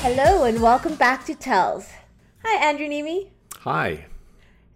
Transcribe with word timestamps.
Hello 0.00 0.44
and 0.44 0.62
welcome 0.62 0.94
back 0.94 1.24
to 1.26 1.34
Tells. 1.34 1.90
Hi, 2.44 2.64
Andrew 2.64 2.86
Neeme. 2.86 3.28
Hi. 3.60 4.06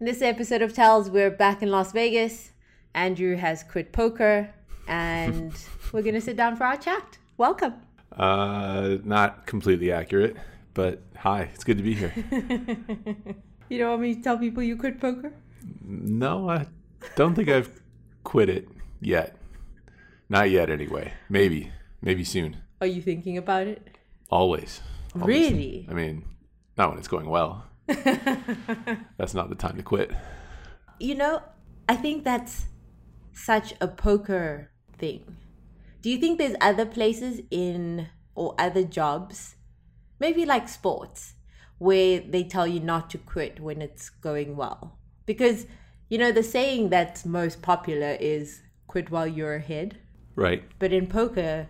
In 0.00 0.06
this 0.06 0.20
episode 0.20 0.62
of 0.62 0.74
Tells, 0.74 1.10
we're 1.10 1.30
back 1.30 1.62
in 1.62 1.70
Las 1.70 1.92
Vegas. 1.92 2.52
Andrew 2.94 3.36
has 3.36 3.62
quit 3.62 3.92
poker, 3.92 4.50
and 4.86 5.52
we're 5.92 6.02
gonna 6.02 6.20
sit 6.20 6.36
down 6.36 6.56
for 6.56 6.64
our 6.64 6.76
chat. 6.76 7.18
Welcome. 7.36 7.74
Uh, 8.16 8.98
not 9.04 9.46
completely 9.46 9.92
accurate, 9.92 10.36
but 10.74 11.02
hi. 11.16 11.48
It's 11.54 11.64
good 11.64 11.78
to 11.78 11.82
be 11.82 11.94
here. 11.94 12.12
You 13.70 13.76
don't 13.76 13.90
want 13.90 14.00
me 14.00 14.14
to 14.14 14.22
tell 14.22 14.38
people 14.38 14.62
you 14.62 14.78
quit 14.78 14.98
poker? 14.98 15.30
no, 15.84 16.48
I 16.48 16.66
don't 17.16 17.34
think 17.34 17.50
I've 17.50 17.70
quit 18.24 18.48
it 18.48 18.66
yet. 19.00 19.36
Not 20.28 20.50
yet, 20.50 20.70
anyway. 20.70 21.14
Maybe. 21.28 21.72
Maybe 22.02 22.24
soon. 22.24 22.58
Are 22.80 22.86
you 22.86 23.02
thinking 23.02 23.38
about 23.38 23.66
it? 23.66 23.96
Always. 24.30 24.80
Always. 25.14 25.26
Really? 25.26 25.86
I 25.90 25.94
mean, 25.94 26.24
not 26.76 26.90
when 26.90 26.98
it's 26.98 27.08
going 27.08 27.28
well. 27.28 27.64
That's 27.86 29.34
not 29.34 29.48
the 29.48 29.54
time 29.54 29.76
to 29.76 29.82
quit. 29.82 30.12
You 31.00 31.14
know, 31.14 31.42
I 31.88 31.96
think 31.96 32.24
that's 32.24 32.66
such 33.32 33.72
a 33.80 33.88
poker 33.88 34.70
thing. 34.98 35.36
Do 36.02 36.10
you 36.10 36.18
think 36.18 36.38
there's 36.38 36.56
other 36.60 36.84
places 36.84 37.40
in 37.50 38.08
or 38.34 38.54
other 38.58 38.84
jobs, 38.84 39.56
maybe 40.20 40.44
like 40.44 40.68
sports, 40.68 41.34
where 41.78 42.20
they 42.20 42.44
tell 42.44 42.66
you 42.66 42.80
not 42.80 43.10
to 43.10 43.18
quit 43.18 43.60
when 43.60 43.80
it's 43.80 44.10
going 44.10 44.56
well? 44.56 44.98
Because, 45.24 45.66
you 46.08 46.18
know, 46.18 46.32
the 46.32 46.42
saying 46.42 46.90
that's 46.90 47.24
most 47.24 47.62
popular 47.62 48.16
is 48.20 48.60
quit 48.88 49.10
while 49.10 49.26
you're 49.26 49.54
ahead. 49.54 49.98
Right. 50.34 50.64
But 50.78 50.92
in 50.92 51.06
poker, 51.06 51.68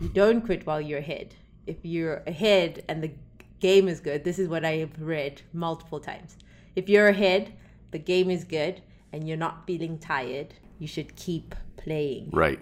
you 0.00 0.08
don't 0.08 0.40
quit 0.40 0.66
while 0.66 0.80
you're 0.80 0.98
ahead. 0.98 1.34
If 1.66 1.76
you're 1.82 2.22
ahead 2.26 2.82
and 2.88 3.02
the 3.02 3.12
game 3.60 3.86
is 3.88 4.00
good, 4.00 4.24
this 4.24 4.38
is 4.38 4.48
what 4.48 4.64
I 4.64 4.76
have 4.76 5.00
read 5.00 5.42
multiple 5.52 6.00
times. 6.00 6.36
If 6.74 6.88
you're 6.88 7.08
ahead, 7.08 7.52
the 7.90 7.98
game 7.98 8.30
is 8.30 8.44
good, 8.44 8.82
and 9.12 9.26
you're 9.26 9.36
not 9.36 9.66
feeling 9.66 9.98
tired, 9.98 10.54
you 10.78 10.86
should 10.86 11.16
keep 11.16 11.54
playing. 11.76 12.30
Right. 12.32 12.60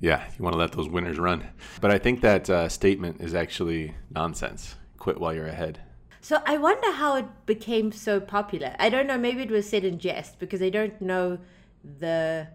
Yeah, 0.00 0.24
you 0.36 0.44
want 0.44 0.54
to 0.54 0.58
let 0.58 0.72
those 0.72 0.88
winners 0.88 1.18
run. 1.18 1.48
But 1.80 1.90
I 1.90 1.98
think 1.98 2.20
that 2.20 2.50
uh, 2.50 2.68
statement 2.68 3.20
is 3.20 3.34
actually 3.34 3.94
nonsense. 4.10 4.76
Quit 4.98 5.18
while 5.18 5.34
you're 5.34 5.46
ahead. 5.46 5.80
So 6.20 6.42
I 6.44 6.58
wonder 6.58 6.92
how 6.92 7.16
it 7.16 7.26
became 7.46 7.90
so 7.92 8.20
popular. 8.20 8.76
I 8.78 8.90
don't 8.90 9.06
know, 9.06 9.18
maybe 9.18 9.42
it 9.42 9.50
was 9.50 9.68
said 9.68 9.84
in 9.84 9.98
jest 9.98 10.38
because 10.38 10.60
I 10.60 10.68
don't 10.68 11.00
know 11.00 11.38
the 11.82 12.48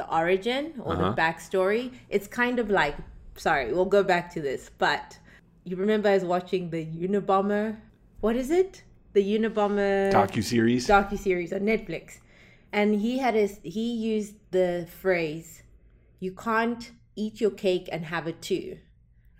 the 0.00 0.08
origin 0.20 0.64
or 0.84 0.92
Uh-huh. 0.92 1.02
the 1.02 1.10
backstory. 1.22 1.84
It's 2.14 2.28
kind 2.42 2.56
of 2.62 2.66
like 2.80 2.96
sorry, 3.36 3.66
we'll 3.74 3.92
go 3.98 4.02
back 4.12 4.24
to 4.34 4.40
this, 4.48 4.62
but 4.86 5.06
you 5.68 5.74
remember 5.84 6.06
I 6.08 6.14
was 6.20 6.24
watching 6.36 6.62
the 6.74 6.84
Unabomber 7.06 7.64
what 8.24 8.36
is 8.36 8.50
it? 8.50 8.72
The 9.18 9.24
Unabomber 9.36 9.92
Docu 10.18 10.42
series. 10.52 10.82
docu 10.92 11.16
series 11.18 11.50
on 11.56 11.60
Netflix, 11.72 12.04
and 12.78 12.88
he 13.04 13.12
had 13.24 13.34
his 13.42 13.52
he 13.76 13.86
used 14.14 14.34
the 14.58 14.68
phrase, 15.02 15.48
"You 16.24 16.32
can't 16.46 16.84
eat 17.16 17.34
your 17.44 17.54
cake 17.66 17.86
and 17.94 18.00
have 18.14 18.24
it 18.32 18.38
too." 18.50 18.68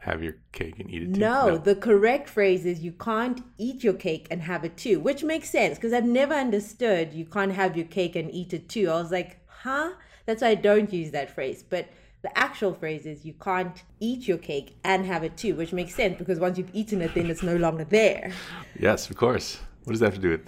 Have 0.09 0.23
your 0.27 0.37
cake 0.59 0.77
and 0.81 0.89
eat 0.95 1.03
it 1.05 1.13
too. 1.15 1.21
No, 1.21 1.59
the 1.69 1.77
correct 1.89 2.27
phrase 2.37 2.63
is 2.73 2.77
"You 2.89 2.95
can't 3.11 3.41
eat 3.67 3.79
your 3.87 3.99
cake 4.09 4.27
and 4.33 4.41
have 4.51 4.63
it 4.69 4.75
too," 4.85 4.97
which 5.09 5.23
makes 5.33 5.49
sense 5.59 5.75
because 5.77 5.93
I've 5.97 6.13
never 6.23 6.37
understood 6.47 7.05
"You 7.21 7.27
can't 7.37 7.55
have 7.63 7.73
your 7.79 7.89
cake 7.99 8.15
and 8.21 8.29
eat 8.41 8.51
it 8.59 8.65
too." 8.75 8.85
I 8.95 8.97
was 9.05 9.13
like, 9.19 9.31
"Huh?" 9.65 9.91
That's 10.31 10.43
why 10.43 10.49
I 10.51 10.55
don't 10.55 10.93
use 10.93 11.11
that 11.11 11.31
phrase, 11.31 11.65
but. 11.69 11.89
The 12.23 12.39
actual 12.39 12.75
phrase 12.75 13.07
is 13.07 13.25
you 13.25 13.33
can't 13.33 13.83
eat 13.99 14.29
your 14.29 14.37
cake 14.37 14.77
and 14.85 15.07
have 15.07 15.25
it 15.25 15.39
too, 15.39 15.55
which 15.55 15.73
makes 15.73 15.95
sense 15.95 16.19
because 16.19 16.39
once 16.39 16.59
you've 16.59 16.69
eaten 16.75 17.01
it, 17.01 17.15
then 17.15 17.31
it's 17.31 17.43
no 17.43 17.57
longer 17.57 17.85
there. 17.85 18.31
Yes, 18.79 19.09
of 19.09 19.17
course. 19.17 19.59
What 19.85 19.93
does 19.95 20.01
that 20.01 20.07
have 20.13 20.15
to 20.17 20.21
do 20.21 20.29
with? 20.33 20.47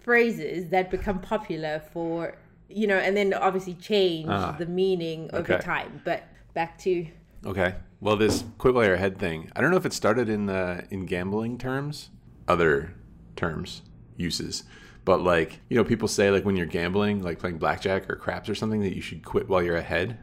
phrases 0.00 0.70
that 0.70 0.90
become 0.90 1.20
popular 1.20 1.80
for 1.92 2.34
you 2.68 2.88
know 2.88 2.96
and 2.96 3.16
then 3.16 3.32
obviously 3.32 3.74
change 3.74 4.26
Ah, 4.28 4.56
the 4.58 4.66
meaning 4.66 5.30
over 5.32 5.54
okay. 5.54 5.64
time 5.64 6.02
but 6.04 6.24
back 6.54 6.76
to 6.78 7.06
Okay. 7.46 7.74
Well, 8.00 8.16
this 8.16 8.42
quit 8.58 8.74
while 8.74 8.84
you're 8.84 8.94
ahead 8.94 9.16
thing. 9.18 9.50
I 9.54 9.60
don't 9.60 9.70
know 9.70 9.76
if 9.76 9.86
it 9.86 9.92
started 9.92 10.28
in 10.28 10.46
the 10.46 10.84
in 10.90 11.06
gambling 11.06 11.56
terms, 11.56 12.10
other 12.48 12.94
terms, 13.36 13.82
uses, 14.16 14.64
but 15.04 15.20
like 15.22 15.60
you 15.68 15.76
know, 15.76 15.84
people 15.84 16.08
say 16.08 16.30
like 16.30 16.44
when 16.44 16.56
you're 16.56 16.66
gambling, 16.66 17.22
like 17.22 17.38
playing 17.38 17.58
blackjack 17.58 18.08
or 18.10 18.16
craps 18.16 18.48
or 18.48 18.54
something, 18.54 18.80
that 18.82 18.94
you 18.94 19.02
should 19.02 19.24
quit 19.24 19.48
while 19.48 19.62
you're 19.62 19.76
ahead. 19.76 20.18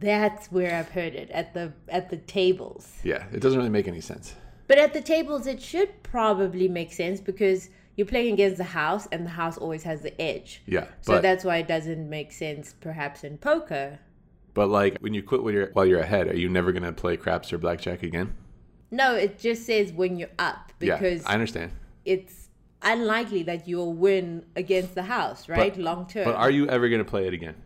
that's 0.00 0.50
where 0.50 0.74
i've 0.76 0.90
heard 0.90 1.14
it 1.14 1.30
at 1.30 1.54
the 1.54 1.72
at 1.88 2.10
the 2.10 2.16
tables 2.16 2.92
Yeah, 3.04 3.24
it 3.32 3.40
doesn't 3.40 3.58
really 3.58 3.70
make 3.70 3.86
any 3.88 4.00
sense. 4.00 4.34
but 4.66 4.76
at 4.78 4.92
the 4.92 5.00
tables 5.00 5.46
it 5.46 5.62
should 5.62 6.02
probably 6.02 6.68
make 6.68 6.92
sense 6.92 7.20
because 7.20 7.70
you're 7.96 8.06
playing 8.08 8.34
against 8.34 8.56
the 8.58 8.64
house 8.64 9.06
and 9.12 9.24
the 9.24 9.30
house 9.30 9.56
always 9.56 9.84
has 9.84 10.02
the 10.02 10.20
edge 10.20 10.62
Yeah, 10.66 10.86
so 11.00 11.20
that's 11.20 11.44
why 11.44 11.58
it 11.58 11.68
doesn't 11.68 12.10
make 12.10 12.32
sense 12.32 12.74
perhaps 12.80 13.22
in 13.22 13.38
poker 13.38 14.00
but 14.52 14.68
like 14.68 14.98
when 14.98 15.14
you 15.14 15.22
quit 15.22 15.42
while 15.44 15.52
you're 15.52 15.70
while 15.74 15.86
you're 15.86 16.00
ahead, 16.00 16.28
are 16.28 16.36
you 16.36 16.48
never 16.48 16.72
gonna 16.72 16.92
play 16.92 17.16
craps 17.16 17.52
or 17.52 17.58
blackjack 17.58 18.02
again? 18.02 18.34
no 18.90 19.14
it 19.14 19.38
just 19.38 19.64
says 19.64 19.92
when 19.92 20.16
you're 20.16 20.36
up 20.38 20.72
because 20.80 21.22
yeah, 21.22 21.28
I 21.30 21.34
understand. 21.34 21.70
it's 22.04 22.43
unlikely 22.84 23.42
that 23.44 23.66
you'll 23.68 23.94
win 23.94 24.44
against 24.56 24.94
the 24.94 25.02
house 25.04 25.48
right 25.48 25.76
long 25.76 26.06
term 26.06 26.24
But 26.24 26.36
are 26.36 26.50
you 26.50 26.68
ever 26.68 26.88
gonna 26.88 27.04
play 27.04 27.26
it 27.26 27.34
again? 27.34 27.56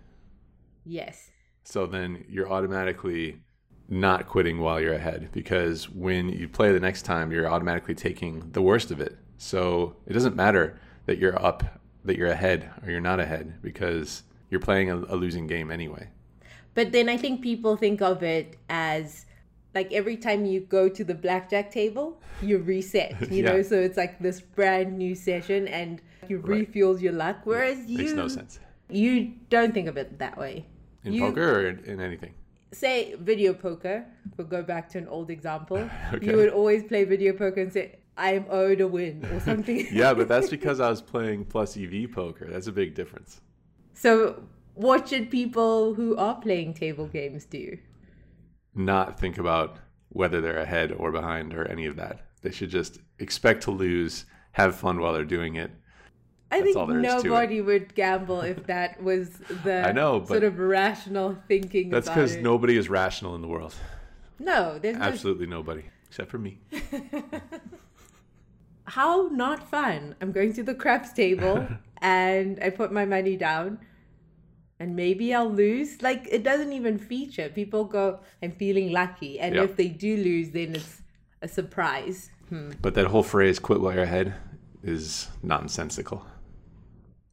yes 0.85 1.31
So 1.65 1.87
then 1.87 2.25
you're 2.29 2.51
automatically 2.51 3.41
not 3.89 4.27
quitting 4.27 4.59
while 4.59 4.81
you're 4.81 4.95
ahead 4.95 5.31
because 5.33 5.89
when 5.89 6.29
you 6.29 6.49
play 6.49 6.73
the 6.73 6.81
next 6.81 7.03
time, 7.03 7.33
you're 7.33 7.49
automatically 7.49 7.95
taking 7.95 8.51
the 8.53 8.61
worst 8.63 8.91
of 8.91 9.01
it. 9.01 9.17
So 9.39 9.97
it 10.07 10.13
doesn't 10.13 10.37
matter 10.37 10.79
that 11.07 11.19
you're 11.19 11.43
up, 11.43 11.81
that 12.05 12.17
you're 12.19 12.29
ahead, 12.31 12.71
or 12.83 12.91
you're 12.91 13.01
not 13.01 13.19
ahead 13.21 13.63
because 13.63 14.25
you're 14.51 14.61
playing 14.61 14.91
a, 14.91 14.97
a 14.97 15.17
losing 15.17 15.47
game 15.47 15.71
anyway. 15.71 16.11
But 16.75 16.93
then 16.93 17.09
I 17.09 17.17
think 17.17 17.41
people 17.43 17.77
think 17.77 18.03
of 18.03 18.23
it 18.23 18.57
as 18.69 19.25
like 19.75 19.93
every 19.93 20.17
time 20.17 20.45
you 20.45 20.61
go 20.61 20.89
to 20.89 21.05
the 21.05 21.15
blackjack 21.15 21.71
table, 21.71 22.21
you 22.43 22.59
reset, 22.59 23.11
you 23.31 23.43
Yeah. 23.45 23.53
know? 23.53 23.63
So 23.63 23.77
it's 23.77 23.97
like 23.97 24.19
this 24.19 24.41
brand 24.41 24.97
new 24.99 25.15
session 25.15 25.69
and 25.69 26.01
you 26.29 26.39
Right. 26.39 26.71
refuels 26.73 27.01
your 27.01 27.13
luck. 27.13 27.39
Whereas 27.45 27.87
you 27.87 27.99
Makes 27.99 28.13
no 28.13 28.29
sense. 28.29 28.61
you 28.91 29.33
don't 29.51 29.73
think 29.75 29.89
of 29.89 29.97
it 29.97 30.19
that 30.19 30.37
way. 30.39 30.67
In 31.05 31.13
You- 31.13 31.21
poker 31.23 31.51
or 31.61 31.69
in, 31.69 31.79
in 31.85 32.01
anything? 32.01 32.35
Say 32.73 33.15
video 33.19 33.55
poker, 33.55 34.05
we'll 34.37 34.47
go 34.47 34.63
back 34.63 34.89
to 34.91 34.99
an 34.99 35.09
old 35.09 35.31
example. 35.31 35.89
Okay. 36.15 36.27
You 36.27 36.37
would 36.37 36.51
always 36.51 36.83
play 36.85 37.05
video 37.05 37.33
poker 37.33 37.61
and 37.63 37.73
say, 37.73 37.97
I 38.17 38.33
am 38.35 38.45
owed 38.51 38.81
a 38.81 38.89
win 38.89 39.25
or 39.33 39.41
something. 39.49 39.87
Yeah, 39.93 40.13
but 40.13 40.29
that's 40.29 40.51
because 40.51 40.81
I 40.81 40.91
was 40.91 41.01
playing 41.01 41.45
plus 41.47 41.77
EV 41.79 42.11
poker. 42.13 42.47
That's 42.51 42.67
a 42.67 42.73
big 42.73 42.95
difference. 42.95 43.41
so 43.95 44.43
what 44.75 45.09
should 45.09 45.29
people 45.31 45.95
who 45.95 46.17
are 46.17 46.37
playing 46.41 46.73
table 46.75 47.07
games 47.07 47.45
do? 47.47 47.79
Not 48.79 49.19
think 49.19 49.37
about 49.39 49.77
whether 50.09 50.41
they're 50.41 50.59
ahead 50.59 50.93
or 50.93 51.13
behind 51.13 51.53
or 51.53 51.67
any 51.67 51.85
of 51.87 51.97
that. 51.97 52.21
They 52.43 52.51
should 52.51 52.71
just 52.71 53.01
expect 53.19 53.65
to 53.65 53.71
lose, 53.71 54.25
have 54.53 54.77
fun 54.77 55.01
while 55.01 55.13
they're 55.13 55.25
doing 55.25 55.57
it, 55.57 55.73
I 56.51 56.61
That's 56.61 56.65
think 56.65 56.77
all 56.79 56.87
there 56.87 57.01
is 57.01 57.13
to 57.15 57.19
it. 57.19 57.25
nobody 57.25 57.61
would 57.61 57.95
gamble 57.95 58.41
if 58.41 58.67
that 58.67 59.03
was 59.03 59.31
the 59.65 59.83
I 59.89 59.93
know, 59.93 60.25
sort 60.25 60.45
of 60.45 60.59
rational 60.59 61.37
thinking. 61.47 61.91
That's 61.91 62.09
because 62.09 62.37
nobody 62.37 62.79
is 62.79 62.89
rational 62.89 63.35
in 63.35 63.43
the 63.43 63.49
world. 63.49 63.75
no, 64.39 64.79
there's 64.79 64.97
no 64.97 65.05
Absolutely 65.05 65.47
nobody, 65.47 65.85
except 66.07 66.31
for 66.31 66.39
me. 66.39 66.59
how 68.85 69.29
not 69.31 69.69
fun. 69.69 70.15
I'm 70.23 70.33
going 70.33 70.55
to 70.55 70.63
the 70.63 70.75
craps 70.75 71.13
table 71.13 71.67
and 71.99 72.59
I 72.63 72.71
put 72.71 72.93
my 72.93 73.05
money 73.05 73.37
down 73.37 73.81
and 74.81 74.95
maybe 74.97 75.35
I'll 75.35 75.51
lose. 75.51 76.01
Like 76.03 76.29
it 76.31 76.43
doesn't 76.43 76.73
even 76.73 76.99
feature. 76.99 77.49
People 77.49 77.85
go, 77.85 78.21
I'm 78.43 78.53
feeling 78.53 78.93
lucky. 78.93 79.39
And 79.41 79.55
Yeah. 79.55 79.65
if 79.65 79.77
they 79.77 79.89
do 79.89 80.17
lose, 80.17 80.51
then 80.51 80.75
it's 80.77 81.03
a 81.43 81.49
surprise. 81.49 82.31
Hmm. 82.49 82.71
But 82.81 82.95
that 82.95 83.07
whole 83.07 83.23
phrase 83.23 83.59
"quit 83.59 83.81
while 83.81 83.95
you're 83.95 84.05
ahead" 84.05 84.35
is 84.83 85.29
nonsensical. 85.43 86.25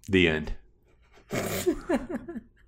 The 0.10 0.28
end. 0.28 0.54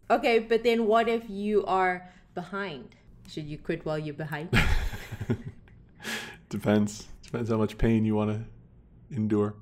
Okay, 0.09 0.39
but 0.39 0.63
then 0.63 0.85
what 0.87 1.09
if 1.09 1.29
you 1.29 1.65
are 1.65 2.09
behind? 2.33 2.95
Should 3.27 3.43
you 3.43 3.57
quit 3.57 3.85
while 3.85 3.99
you're 3.99 4.13
behind? 4.15 4.47
Depends. 6.49 7.07
Depends 7.23 7.49
how 7.49 7.57
much 7.57 7.77
pain 7.77 8.05
you 8.05 8.15
want 8.15 8.31
to 8.31 9.15
endure. 9.15 9.55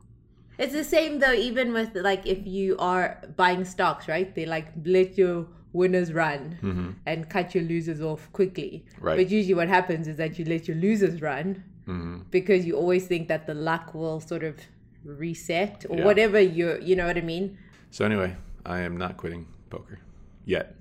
It's 0.58 0.74
the 0.74 0.84
same 0.84 1.20
though, 1.20 1.34
even 1.34 1.74
with 1.74 1.96
like 1.96 2.26
if 2.26 2.46
you 2.46 2.78
are 2.78 3.22
buying 3.36 3.66
stocks, 3.66 4.08
right? 4.08 4.34
They 4.34 4.46
like 4.46 4.68
let 4.86 5.18
your 5.18 5.48
winners 5.74 6.14
run 6.14 6.96
and 7.06 7.30
cut 7.30 7.54
your 7.54 7.64
losers 7.66 8.02
off 8.02 8.32
quickly. 8.32 8.86
Right. 9.00 9.18
But 9.18 9.30
usually 9.30 9.54
what 9.56 9.68
happens 9.68 10.08
is 10.08 10.16
that 10.18 10.40
you 10.40 10.46
let 10.46 10.68
your 10.68 10.78
losers 10.78 11.22
run 11.22 11.64
Mm-hmm. 11.88 12.22
because 12.32 12.66
you 12.66 12.76
always 12.76 13.06
think 13.06 13.28
that 13.28 13.46
the 13.46 13.54
luck 13.54 13.94
will 13.94 14.20
sort 14.20 14.44
of 14.44 14.56
reset 15.04 15.86
or 15.88 15.98
Yeah. 15.98 16.06
whatever 16.06 16.40
you're, 16.40 16.80
you 16.80 16.96
know 16.96 17.06
what 17.06 17.16
I 17.16 17.22
mean? 17.22 17.60
So 17.92 18.06
anyway, 18.06 18.36
I 18.66 18.80
am 18.80 18.98
not 18.98 19.18
quitting 19.18 19.46
poker 19.70 20.00
yet. 20.46 20.76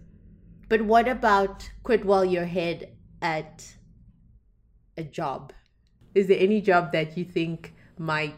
But 0.70 0.80
what 0.80 1.06
about 1.06 1.70
quit 1.82 2.06
while 2.06 2.24
you're 2.24 2.44
ahead 2.44 2.88
at 3.20 3.76
a 4.96 5.04
job? 5.04 5.52
Is 6.14 6.26
there 6.28 6.38
any 6.40 6.62
job 6.62 6.92
that 6.92 7.18
you 7.18 7.24
think 7.26 7.74
might 7.98 8.34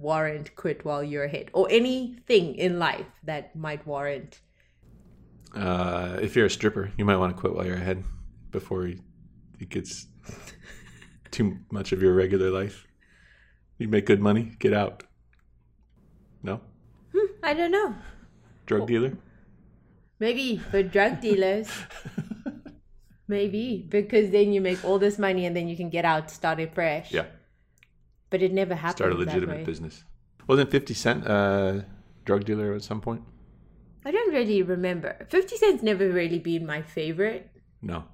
warrant 0.00 0.56
quit 0.56 0.84
while 0.84 1.04
you're 1.04 1.24
ahead? 1.24 1.50
Or 1.52 1.68
anything 1.70 2.54
in 2.54 2.78
life 2.78 3.06
that 3.24 3.54
might 3.54 3.86
warrant? 3.86 4.40
Uh, 5.54 6.18
if 6.22 6.36
you're 6.36 6.46
a 6.46 6.50
stripper, 6.50 6.92
you 6.96 7.04
might 7.04 7.16
want 7.16 7.34
to 7.34 7.40
quit 7.40 7.54
while 7.54 7.66
you're 7.66 7.76
ahead 7.76 8.04
before 8.50 8.86
it 8.86 9.68
gets 9.68 10.06
too 11.30 11.58
much 11.70 11.92
of 11.92 12.02
your 12.02 12.14
regular 12.14 12.50
life. 12.50 12.86
You 13.78 13.88
make 13.88 14.06
good 14.06 14.20
money, 14.20 14.56
get 14.58 14.72
out. 14.72 15.04
No? 16.42 16.60
Hmm, 17.12 17.32
I 17.42 17.54
don't 17.54 17.70
know. 17.70 17.94
Drug 18.66 18.86
dealer? 18.86 19.16
Maybe 20.18 20.58
for 20.58 20.82
drug 20.82 21.20
dealers. 21.26 21.68
Maybe 23.26 23.86
because 23.88 24.30
then 24.30 24.52
you 24.52 24.60
make 24.60 24.84
all 24.84 24.98
this 24.98 25.18
money 25.18 25.46
and 25.46 25.56
then 25.56 25.68
you 25.68 25.76
can 25.76 25.88
get 25.88 26.04
out, 26.04 26.30
start 26.30 26.58
it 26.58 26.74
fresh. 26.74 27.12
Yeah. 27.12 27.26
But 28.30 28.42
it 28.42 28.52
never 28.52 28.74
happened. 28.74 28.96
Start 28.96 29.12
a 29.12 29.16
legitimate 29.16 29.66
business. 29.66 30.04
Wasn't 30.46 30.70
50 30.70 30.94
Cent 30.94 31.26
a 31.26 31.84
drug 32.24 32.44
dealer 32.44 32.72
at 32.74 32.82
some 32.82 33.00
point? 33.00 33.22
I 34.04 34.10
don't 34.10 34.32
really 34.32 34.62
remember. 34.62 35.26
Fifty 35.28 35.56
Cent's 35.56 35.82
never 35.82 36.08
really 36.08 36.38
been 36.38 36.64
my 36.64 36.80
favorite. 36.80 37.50
No. 37.82 38.04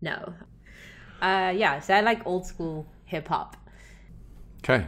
No. 0.00 0.34
Uh, 1.20 1.52
yeah, 1.56 1.80
so 1.80 1.94
I 1.94 2.00
like 2.00 2.24
old 2.26 2.46
school 2.46 2.86
hip 3.06 3.28
hop. 3.28 3.56
Okay. 4.58 4.86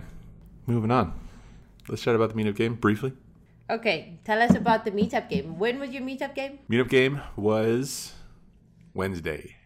Moving 0.67 0.91
on. 0.91 1.13
Let's 1.89 2.03
chat 2.03 2.15
about 2.15 2.35
the 2.35 2.37
meetup 2.43 2.55
game 2.57 2.75
briefly. 2.75 3.15
Okay, 3.71 4.19
tell 4.25 4.41
us 4.41 4.55
about 4.55 4.85
the 4.85 4.91
meetup 4.91 5.29
game. 5.29 5.59
When 5.59 5.79
was 5.81 5.91
your 5.91 6.03
meetup 6.03 6.35
game? 6.35 6.59
Meetup 6.71 6.89
game 6.89 7.21
was 7.37 8.13
Wednesday 8.95 9.57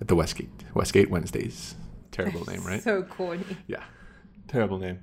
at 0.00 0.08
the 0.08 0.16
Westgate. 0.16 0.50
Westgate 0.74 1.10
Wednesdays. 1.10 1.74
Terrible 2.10 2.44
name, 2.50 2.64
right? 2.64 2.82
So 2.82 3.02
corny. 3.02 3.44
Yeah. 3.66 3.84
Terrible 4.48 4.78
name. 4.78 5.00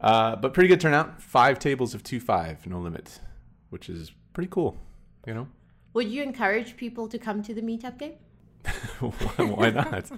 Uh, 0.00 0.36
but 0.36 0.54
pretty 0.54 0.68
good 0.68 0.80
turnout. 0.80 1.20
Five 1.20 1.58
tables 1.58 1.94
of 1.94 2.02
two 2.02 2.20
five, 2.20 2.66
no 2.66 2.78
limit, 2.78 3.20
which 3.70 3.88
is 3.88 4.12
pretty 4.32 4.48
cool. 4.50 4.78
You 5.26 5.34
know? 5.34 5.48
Would 5.92 6.08
you 6.08 6.22
encourage 6.22 6.76
people 6.76 7.08
to 7.08 7.18
come 7.18 7.42
to 7.42 7.52
the 7.52 7.62
meetup 7.62 7.98
game? 7.98 8.14
why, 9.00 9.44
why 9.44 9.70
not? 9.70 10.10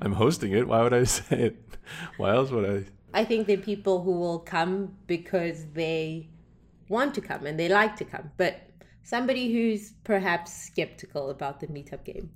I'm 0.00 0.12
hosting 0.12 0.52
it. 0.52 0.66
Why 0.66 0.82
would 0.82 0.94
I 0.94 1.04
say 1.04 1.38
it? 1.38 1.76
Why 2.16 2.34
else 2.34 2.50
would 2.50 2.68
I? 2.68 2.84
I 3.18 3.24
think 3.24 3.46
the 3.46 3.56
people 3.56 4.02
who 4.02 4.12
will 4.12 4.40
come 4.40 4.96
because 5.06 5.66
they 5.72 6.28
want 6.88 7.14
to 7.14 7.20
come 7.20 7.46
and 7.46 7.58
they 7.58 7.68
like 7.68 7.96
to 7.96 8.04
come. 8.04 8.30
But 8.36 8.60
somebody 9.02 9.52
who's 9.52 9.92
perhaps 10.04 10.52
skeptical 10.52 11.30
about 11.30 11.60
the 11.60 11.66
meetup 11.68 12.04
game, 12.04 12.30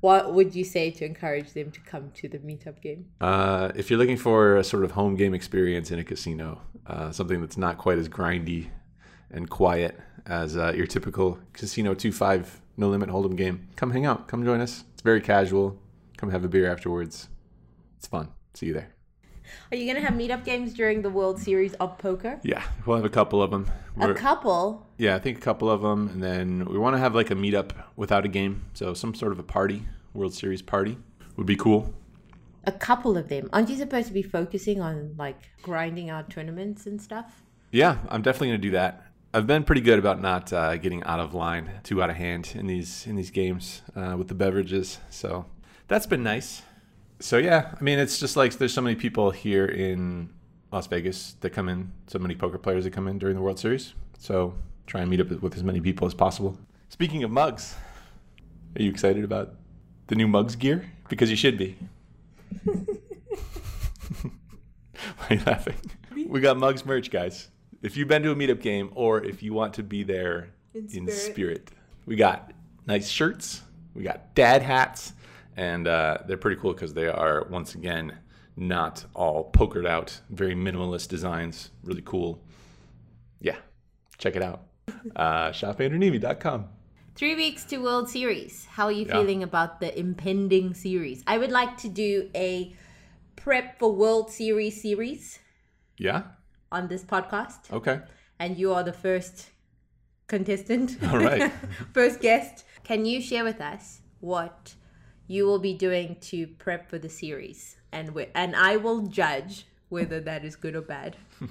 what 0.00 0.34
would 0.34 0.54
you 0.54 0.64
say 0.64 0.90
to 0.92 1.04
encourage 1.04 1.52
them 1.52 1.70
to 1.72 1.80
come 1.80 2.10
to 2.12 2.28
the 2.28 2.38
meetup 2.38 2.80
game? 2.80 3.06
Uh, 3.20 3.72
if 3.74 3.90
you're 3.90 3.98
looking 3.98 4.16
for 4.16 4.56
a 4.56 4.64
sort 4.64 4.84
of 4.84 4.92
home 4.92 5.16
game 5.16 5.34
experience 5.34 5.90
in 5.90 5.98
a 5.98 6.04
casino, 6.04 6.60
uh, 6.86 7.10
something 7.10 7.40
that's 7.40 7.56
not 7.56 7.78
quite 7.78 7.98
as 7.98 8.08
grindy 8.08 8.68
and 9.30 9.50
quiet 9.50 9.98
as 10.26 10.56
uh, 10.56 10.72
your 10.74 10.86
typical 10.86 11.38
casino 11.52 11.94
2 11.94 12.12
5 12.12 12.60
no 12.78 12.88
limit 12.88 13.10
hold'em 13.10 13.36
game, 13.36 13.68
come 13.76 13.90
hang 13.90 14.06
out. 14.06 14.28
Come 14.28 14.44
join 14.44 14.60
us. 14.60 14.84
It's 14.92 15.02
very 15.02 15.20
casual. 15.20 15.80
Come 16.16 16.30
have 16.30 16.44
a 16.44 16.48
beer 16.48 16.70
afterwards. 16.70 17.28
It's 17.96 18.06
fun. 18.06 18.28
See 18.54 18.66
you 18.66 18.74
there. 18.74 18.97
Are 19.70 19.76
you 19.76 19.84
going 19.90 20.02
to 20.02 20.08
have 20.08 20.18
meetup 20.18 20.44
games 20.44 20.72
during 20.74 21.02
the 21.02 21.10
World 21.10 21.38
Series 21.40 21.74
of 21.74 21.98
Poker? 21.98 22.40
Yeah, 22.42 22.62
we'll 22.86 22.96
have 22.96 23.04
a 23.04 23.10
couple 23.10 23.42
of 23.42 23.50
them. 23.50 23.70
A 24.00 24.14
couple. 24.14 24.86
yeah, 24.96 25.16
I 25.16 25.18
think 25.18 25.38
a 25.38 25.40
couple 25.40 25.68
of 25.70 25.82
them, 25.82 26.08
and 26.08 26.22
then 26.22 26.64
we 26.66 26.78
want 26.78 26.94
to 26.94 26.98
have 26.98 27.14
like 27.14 27.30
a 27.30 27.34
meetup 27.34 27.72
without 27.96 28.24
a 28.24 28.28
game, 28.28 28.66
so 28.74 28.94
some 28.94 29.14
sort 29.14 29.32
of 29.32 29.38
a 29.38 29.42
party, 29.42 29.82
World 30.14 30.34
Series 30.34 30.62
party, 30.62 30.98
would 31.36 31.46
be 31.46 31.56
cool. 31.56 31.92
A 32.64 32.72
couple 32.72 33.16
of 33.16 33.28
them. 33.28 33.48
Aren't 33.52 33.70
you 33.70 33.76
supposed 33.76 34.08
to 34.08 34.12
be 34.12 34.22
focusing 34.22 34.80
on 34.80 35.14
like 35.18 35.50
grinding 35.62 36.10
out 36.10 36.28
tournaments 36.30 36.86
and 36.86 37.00
stuff? 37.00 37.42
Yeah, 37.70 37.98
I'm 38.08 38.22
definitely 38.22 38.48
gonna 38.48 38.58
do 38.58 38.70
that. 38.72 39.04
I've 39.34 39.46
been 39.46 39.62
pretty 39.64 39.82
good 39.82 39.98
about 39.98 40.20
not 40.22 40.52
uh, 40.52 40.76
getting 40.76 41.02
out 41.04 41.20
of 41.20 41.34
line, 41.34 41.70
too 41.82 42.02
out 42.02 42.10
of 42.10 42.16
hand 42.16 42.52
in 42.54 42.66
these 42.66 43.06
in 43.06 43.16
these 43.16 43.30
games 43.30 43.82
uh, 43.96 44.16
with 44.18 44.28
the 44.28 44.34
beverages. 44.34 44.98
So 45.10 45.46
that's 45.86 46.06
been 46.06 46.22
nice. 46.22 46.62
So 47.20 47.38
yeah, 47.38 47.74
I 47.78 47.82
mean, 47.82 47.98
it's 47.98 48.18
just 48.18 48.36
like 48.36 48.54
there's 48.58 48.72
so 48.72 48.80
many 48.82 48.94
people 48.96 49.30
here 49.30 49.64
in 49.66 50.30
Las 50.72 50.86
Vegas 50.86 51.34
that 51.40 51.50
come 51.50 51.68
in, 51.68 51.92
so 52.06 52.18
many 52.18 52.34
poker 52.34 52.58
players 52.58 52.84
that 52.84 52.92
come 52.92 53.08
in 53.08 53.18
during 53.18 53.34
the 53.34 53.42
World 53.42 53.58
Series. 53.58 53.94
So 54.18 54.54
try 54.86 55.00
and 55.00 55.10
meet 55.10 55.20
up 55.20 55.28
with 55.42 55.56
as 55.56 55.64
many 55.64 55.80
people 55.80 56.06
as 56.06 56.14
possible. 56.14 56.58
Speaking 56.90 57.24
of 57.24 57.30
mugs, 57.30 57.74
are 58.76 58.82
you 58.82 58.90
excited 58.90 59.24
about 59.24 59.54
the 60.06 60.14
new 60.14 60.28
mugs 60.28 60.54
gear? 60.56 60.90
Because 61.08 61.30
you 61.30 61.36
should 61.36 61.58
be. 61.58 61.76
Why 64.22 64.30
are 65.30 65.34
you 65.34 65.40
laughing? 65.46 65.76
We 66.26 66.40
got 66.40 66.56
mugs 66.56 66.84
merch, 66.84 67.10
guys. 67.10 67.48
If 67.82 67.96
you've 67.96 68.08
been 68.08 68.22
to 68.22 68.30
a 68.32 68.34
meetup 68.34 68.60
game 68.60 68.90
or 68.94 69.22
if 69.22 69.42
you 69.42 69.54
want 69.54 69.74
to 69.74 69.82
be 69.82 70.02
there 70.02 70.50
In 70.74 70.82
in, 70.82 70.88
spirit. 71.10 71.32
spirit. 71.32 71.70
we 72.06 72.16
got 72.16 72.52
nice 72.86 73.08
shirts, 73.08 73.62
we 73.94 74.02
got 74.02 74.34
dad 74.34 74.62
hats, 74.62 75.12
and 75.58 75.88
uh, 75.88 76.18
they're 76.26 76.36
pretty 76.38 76.60
cool 76.60 76.72
because 76.72 76.94
they 76.94 77.08
are, 77.08 77.46
once 77.50 77.74
again, 77.74 78.16
not 78.56 79.04
all 79.14 79.50
pokered 79.52 79.86
out, 79.86 80.20
very 80.30 80.54
minimalist 80.54 81.08
designs. 81.08 81.70
Really 81.82 82.02
cool. 82.04 82.40
Yeah, 83.40 83.56
check 84.18 84.36
it 84.36 84.42
out. 84.42 84.60
Uh, 85.16 85.50
shopandernevy.com. 85.50 86.66
Three 87.16 87.34
weeks 87.34 87.64
to 87.66 87.78
World 87.78 88.08
Series. 88.08 88.66
How 88.76 88.84
are 88.86 88.92
you 88.92 89.04
Yeah. 89.06 89.14
feeling 89.18 89.42
about 89.42 89.80
the 89.80 89.90
impending 89.98 90.74
series? 90.74 91.22
I 91.26 91.36
would 91.38 91.50
like 91.50 91.76
to 91.78 91.88
do 91.88 92.30
a 92.34 92.72
prep 93.36 93.78
for 93.80 93.90
World 93.92 94.30
Series 94.30 94.80
series 94.80 95.40
Yeah? 95.98 96.22
on 96.70 96.86
this 96.88 97.02
podcast, 97.04 97.70
Okay. 97.72 98.00
and 98.38 98.56
you 98.56 98.72
are 98.72 98.84
the 98.84 98.92
first 98.92 99.50
contestant. 100.28 100.96
All 101.10 101.18
right. 101.18 101.50
first 101.92 102.20
guest. 102.20 102.64
Can 102.84 103.04
you 103.04 103.20
share 103.20 103.42
with 103.44 103.60
us 103.60 104.00
what 104.20 104.74
you 105.28 105.46
will 105.46 105.60
be 105.60 105.74
doing 105.74 106.16
to 106.22 106.46
prep 106.58 106.90
for 106.90 106.98
the 106.98 107.08
series, 107.08 107.76
and 107.92 108.10
wh- 108.10 108.30
and 108.34 108.56
I 108.56 108.76
will 108.76 109.02
judge 109.06 109.66
whether 109.88 110.18
that 110.20 110.44
is 110.44 110.56
good 110.56 110.74
or 110.74 110.82
bad. 110.82 111.16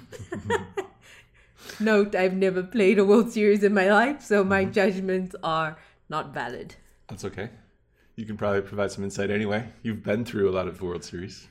Note: 1.80 2.14
I've 2.14 2.34
never 2.34 2.62
played 2.62 2.98
a 2.98 3.04
World 3.04 3.32
Series 3.32 3.62
in 3.64 3.72
my 3.74 3.88
life, 3.90 4.22
so 4.22 4.44
my 4.44 4.64
judgments 4.64 5.34
are 5.42 5.76
not 6.08 6.32
valid. 6.34 6.74
That's 7.08 7.24
okay. 7.24 7.50
You 8.16 8.26
can 8.26 8.36
probably 8.36 8.62
provide 8.62 8.90
some 8.90 9.04
insight 9.04 9.30
anyway. 9.30 9.68
You've 9.82 10.02
been 10.02 10.24
through 10.24 10.48
a 10.50 10.52
lot 10.52 10.68
of 10.68 10.80
World 10.82 11.04
Series. 11.04 11.48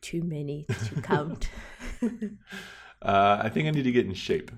Too 0.00 0.22
many 0.22 0.64
to 0.88 1.00
count. 1.02 1.50
Uh, 3.02 3.40
I 3.42 3.48
think 3.48 3.68
I 3.68 3.70
need 3.70 3.82
to 3.84 3.92
get 3.92 4.06
in 4.06 4.14
shape 4.14 4.50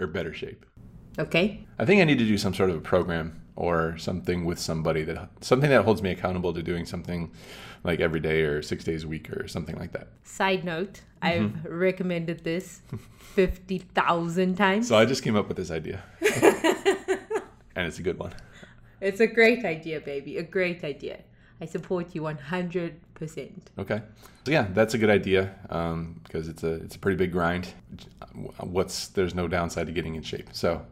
or 0.00 0.06
better 0.06 0.32
shape. 0.32 0.64
okay. 1.18 1.66
I 1.78 1.84
think 1.84 2.00
I 2.00 2.04
need 2.04 2.18
to 2.18 2.26
do 2.26 2.38
some 2.38 2.54
sort 2.54 2.70
of 2.70 2.76
a 2.76 2.80
program 2.80 3.42
or 3.56 3.96
something 3.98 4.44
with 4.44 4.58
somebody 4.58 5.04
that 5.04 5.28
something 5.40 5.70
that 5.70 5.84
holds 5.84 6.02
me 6.02 6.10
accountable 6.10 6.52
to 6.52 6.62
doing 6.62 6.84
something 6.84 7.30
like 7.84 8.00
every 8.00 8.20
day 8.20 8.42
or 8.42 8.62
six 8.62 8.82
days 8.82 9.04
a 9.04 9.08
week 9.08 9.30
or 9.30 9.46
something 9.46 9.76
like 9.76 9.92
that. 9.92 10.08
Side 10.24 10.64
note: 10.64 11.02
mm-hmm. 11.22 11.26
I've 11.26 11.64
recommended 11.64 12.42
this 12.42 12.80
fifty 13.18 13.78
thousand 13.78 14.56
times. 14.64 14.88
So 14.88 14.96
I 14.96 15.04
just 15.04 15.22
came 15.22 15.36
up 15.36 15.48
with 15.48 15.56
this 15.56 15.70
idea, 15.70 16.02
and 16.20 17.86
it's 17.86 17.98
a 17.98 18.02
good 18.02 18.18
one. 18.18 18.32
It's 19.00 19.20
a 19.20 19.26
great 19.26 19.64
idea, 19.64 20.00
baby. 20.00 20.38
A 20.38 20.42
great 20.42 20.82
idea. 20.82 21.18
I 21.60 21.66
support 21.66 22.14
you 22.14 22.22
one 22.22 22.38
hundred 22.38 23.00
percent. 23.14 23.70
Okay. 23.78 24.02
So 24.44 24.52
yeah, 24.52 24.66
that's 24.72 24.94
a 24.94 24.98
good 24.98 25.10
idea 25.10 25.54
um, 25.70 26.20
because 26.24 26.48
it's 26.48 26.64
a 26.64 26.74
it's 26.74 26.96
a 26.96 26.98
pretty 26.98 27.16
big 27.16 27.32
grind. 27.32 27.68
What's 28.58 29.08
there's 29.08 29.34
no 29.34 29.46
downside 29.46 29.86
to 29.86 29.92
getting 29.92 30.16
in 30.16 30.22
shape. 30.22 30.48
So 30.52 30.84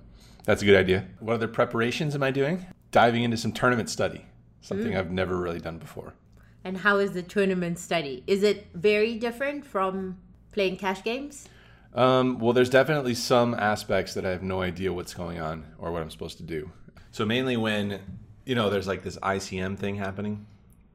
that's 0.45 0.63
a 0.63 0.65
good 0.65 0.77
idea. 0.77 1.07
What 1.21 1.35
other 1.35 1.49
preparations 1.49 2.15
am 2.15 2.23
I 2.23 2.31
doing? 2.31 2.67
Diving 2.91 3.23
into 3.23 3.37
some 3.37 3.53
tournament 3.53 3.89
study, 3.89 4.27
something 4.61 4.97
I've 4.97 5.11
never 5.11 5.37
really 5.37 5.61
done 5.61 5.79
before. 5.79 6.15
And 6.65 6.79
how 6.79 6.99
is 6.99 7.13
the 7.13 7.23
tournament 7.23 7.79
study? 7.79 8.23
Is 8.27 8.43
it 8.43 8.69
very 8.75 9.17
different 9.17 9.67
from 9.67 10.19
playing 10.53 10.77
cash 10.77 11.03
games? 11.03 11.49
Um, 11.95 12.39
well, 12.39 12.53
there's 12.53 12.71
definitely 12.71 13.15
some 13.15 13.55
aspects 13.55 14.15
that 14.15 14.25
I 14.25 14.31
have 14.31 14.43
no 14.43 14.63
idea 14.63 14.93
what's 14.93 15.15
going 15.15 15.41
on 15.41 15.65
or 15.79 15.93
what 15.93 16.03
I'm 16.03 16.11
supposed 16.11 16.39
to 16.39 16.45
do. 16.45 16.71
So 17.11 17.27
mainly 17.27 17.57
when 17.57 18.01
you 18.47 18.55
know 18.55 18.71
there's 18.71 18.87
like 18.87 19.03
this 19.03 19.19
ICM 19.19 19.79
thing 19.79 19.97
happening. 19.97 20.47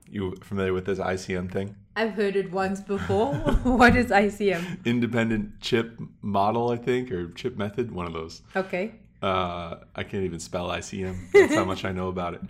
You 0.10 0.36
familiar 0.42 0.74
with 0.74 0.86
this 0.86 1.00
ICM 1.00 1.52
thing? 1.52 1.76
I've 1.96 2.14
heard 2.14 2.36
it 2.36 2.52
once 2.52 2.80
before. 2.80 3.34
what 3.64 3.96
is 3.96 4.08
ICM? 4.08 4.86
Independent 4.86 5.60
chip 5.60 6.00
model, 6.22 6.72
I 6.72 6.78
think, 6.78 7.12
or 7.12 7.30
chip 7.34 7.58
method, 7.58 7.92
one 7.92 8.08
of 8.08 8.14
those. 8.14 8.42
Okay. 8.56 8.96
Uh, 9.22 9.78
I 9.96 10.04
can't 10.04 10.24
even 10.24 10.40
spell 10.40 10.70
ICM. 10.70 11.32
That's 11.34 11.56
how 11.56 11.66
much 11.66 11.86
I 11.86 11.92
know 11.92 12.08
about 12.08 12.34
it. 12.36 12.42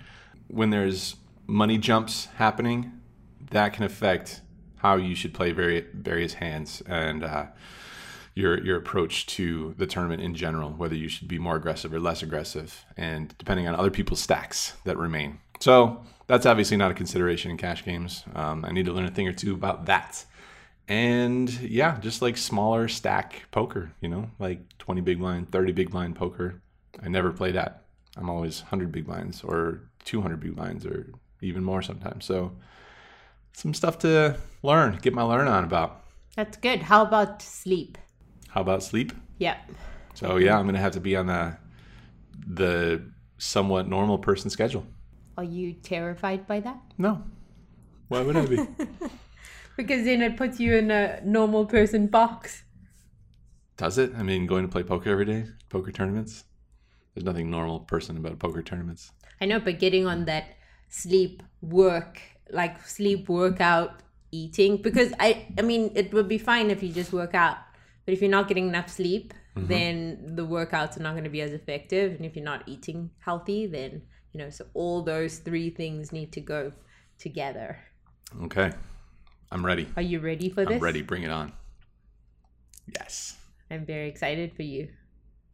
When 0.48 0.70
there's 0.70 1.16
money 1.46 1.78
jumps 1.78 2.26
happening, 2.36 2.92
that 3.52 3.74
can 3.74 3.84
affect 3.84 4.42
how 4.78 4.96
you 4.96 5.16
should 5.16 5.34
play 5.34 5.52
vari- 5.52 5.88
various 5.94 6.34
hands. 6.34 6.82
And, 6.86 7.24
uh, 7.24 7.46
your 8.38 8.64
your 8.64 8.78
approach 8.78 9.26
to 9.26 9.74
the 9.80 9.88
tournament 9.88 10.22
in 10.22 10.36
general, 10.36 10.70
whether 10.70 10.94
you 10.94 11.10
should 11.10 11.28
be 11.28 11.40
more 11.40 11.56
aggressive 11.56 11.92
or 11.92 12.00
less 12.00 12.22
aggressive, 12.22 12.86
and 12.96 13.36
depending 13.40 13.68
on 13.68 13.74
other 13.74 13.90
people's 13.90 14.20
stacks 14.22 14.74
that 14.84 14.96
remain. 14.96 15.40
So 15.60 16.04
that's 16.28 16.46
obviously 16.46 16.78
not 16.78 16.92
a 16.92 16.94
consideration 16.94 17.50
in 17.50 17.58
cash 17.58 17.84
games. 17.84 18.24
Um, 18.36 18.64
I 18.64 18.72
need 18.72 18.86
to 18.86 18.94
learn 18.94 19.06
a 19.06 19.12
thing 19.12 19.28
or 19.28 19.34
two 19.34 19.56
about 19.56 19.88
that. 19.88 20.24
And 20.88 21.52
yeah, 21.62 22.00
just 22.00 22.22
like 22.22 22.38
smaller 22.38 22.88
stack 22.88 23.44
poker, 23.52 23.92
you 24.00 24.08
know, 24.08 24.30
like 24.40 24.78
20 24.78 25.02
big 25.02 25.20
blind, 25.20 25.52
30 25.52 25.74
big 25.74 25.92
blind 25.92 26.16
poker. 26.16 26.62
I 27.04 27.10
never 27.10 27.32
play 27.32 27.52
that. 27.52 27.84
I'm 28.16 28.30
always 28.30 28.62
100 28.62 28.92
big 28.92 29.06
blinds 29.06 29.44
or 29.44 29.82
200 30.06 30.40
big 30.40 30.56
blinds 30.56 30.86
or 30.86 31.12
even 31.42 31.64
more 31.64 31.82
sometimes. 31.82 32.26
So 32.26 32.54
some 33.54 33.74
stuff 33.74 34.00
to 34.00 34.38
learn, 34.64 34.98
get 35.02 35.14
my 35.14 35.24
learn 35.24 35.48
on 35.48 35.64
about. 35.64 36.04
That's 36.36 36.58
good. 36.58 36.84
How 36.84 37.02
about 37.04 37.42
sleep? 37.42 37.98
How 38.50 38.62
about 38.62 38.82
sleep? 38.82 39.12
Yeah. 39.40 39.58
So 40.14 40.38
yeah, 40.38 40.58
I'm 40.58 40.66
gonna 40.66 40.80
have 40.80 40.94
to 40.94 41.00
be 41.00 41.16
on 41.16 41.28
the 41.28 41.58
the 42.48 43.04
somewhat 43.38 43.88
normal 43.88 44.18
person 44.18 44.50
schedule. 44.50 44.86
Are 45.38 45.44
you 45.44 45.74
terrified 45.74 46.48
by 46.48 46.60
that? 46.62 46.80
No. 46.98 47.24
Why 48.08 48.22
would 48.22 48.38
I 48.38 48.46
be? 48.46 48.58
Because 49.78 50.04
then 50.04 50.22
it 50.22 50.36
puts 50.36 50.60
you 50.60 50.76
in 50.76 50.92
a 50.92 51.22
normal 51.24 51.66
person 51.66 52.08
box. 52.08 52.64
Does 53.78 53.98
it? 53.98 54.12
I 54.18 54.24
mean, 54.24 54.48
going 54.48 54.64
to 54.64 54.72
play 54.72 54.84
poker 54.84 55.12
every 55.12 55.26
day, 55.26 55.46
poker 55.70 55.92
tournaments. 55.92 56.44
There's 57.14 57.24
nothing 57.24 57.50
normal 57.50 57.80
person 57.82 58.18
about 58.18 58.40
poker 58.40 58.62
tournaments. 58.62 59.12
I 59.40 59.46
know, 59.46 59.60
but 59.60 59.80
getting 59.80 60.08
on 60.08 60.26
that 60.26 60.56
sleep 60.90 61.44
work, 61.62 62.20
like 62.52 62.86
sleep 62.88 63.30
workout 63.30 64.02
eating, 64.32 64.82
because 64.82 65.14
I, 65.20 65.48
I 65.58 65.62
mean, 65.62 65.92
it 65.96 66.14
would 66.14 66.28
be 66.28 66.38
fine 66.38 66.70
if 66.70 66.82
you 66.82 66.92
just 66.92 67.14
work 67.14 67.36
out, 67.36 67.58
but 68.06 68.14
if 68.14 68.22
you're 68.22 68.32
not 68.32 68.48
getting 68.48 68.68
enough 68.68 68.90
sleep, 68.90 69.34
mm-hmm. 69.56 69.68
then 69.68 70.36
the 70.36 70.46
workouts 70.46 70.98
are 70.98 71.04
not 71.04 71.14
going 71.14 71.24
to 71.24 71.30
be 71.30 71.42
as 71.42 71.54
effective, 71.54 72.14
and 72.14 72.26
if 72.26 72.36
you're 72.36 72.46
not 72.46 72.64
eating 72.68 73.12
healthy, 73.20 73.68
then 73.68 74.02
you 74.34 74.40
know, 74.40 74.50
so 74.50 74.66
all 74.74 75.02
those 75.02 75.38
three 75.38 75.70
things 75.70 76.12
need 76.12 76.32
to 76.34 76.42
go 76.42 76.72
together. 77.18 77.80
Okay, 78.44 78.72
I'm 79.52 79.66
ready. 79.66 79.88
Are 79.96 80.02
you 80.02 80.20
ready 80.20 80.50
for 80.50 80.66
this? 80.66 80.76
I'm 80.76 80.80
ready. 80.82 81.02
Bring 81.02 81.24
it 81.24 81.32
on. 81.32 81.54
Yes. 82.94 83.38
I'm 83.72 83.86
very 83.86 84.08
excited 84.08 84.54
for 84.54 84.64
you. 84.64 84.90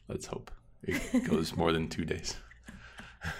Let's 0.07 0.25
hope 0.27 0.51
it 0.83 1.27
goes 1.29 1.55
more 1.57 1.71
than 1.71 1.87
two 1.89 2.05
days. 2.05 2.35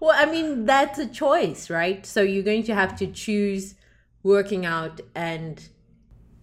Well, 0.00 0.14
I 0.14 0.30
mean, 0.30 0.64
that's 0.64 0.98
a 1.00 1.08
choice, 1.08 1.70
right? 1.70 2.06
So 2.06 2.22
you're 2.22 2.44
going 2.44 2.62
to 2.64 2.74
have 2.74 2.96
to 2.98 3.06
choose 3.08 3.74
working 4.22 4.64
out 4.64 5.00
and 5.14 5.68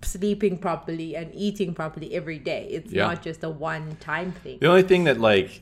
sleeping 0.02 0.58
properly 0.58 1.16
and 1.16 1.34
eating 1.34 1.74
properly 1.74 2.14
every 2.14 2.38
day. 2.38 2.68
It's 2.70 2.92
Yeah. 2.92 3.08
not 3.08 3.22
just 3.22 3.44
a 3.46 3.50
one 3.50 3.96
time 4.02 4.34
thing. 4.34 4.58
The 4.60 4.68
only 4.68 4.84
thing 4.84 5.06
that 5.06 5.22
like 5.22 5.62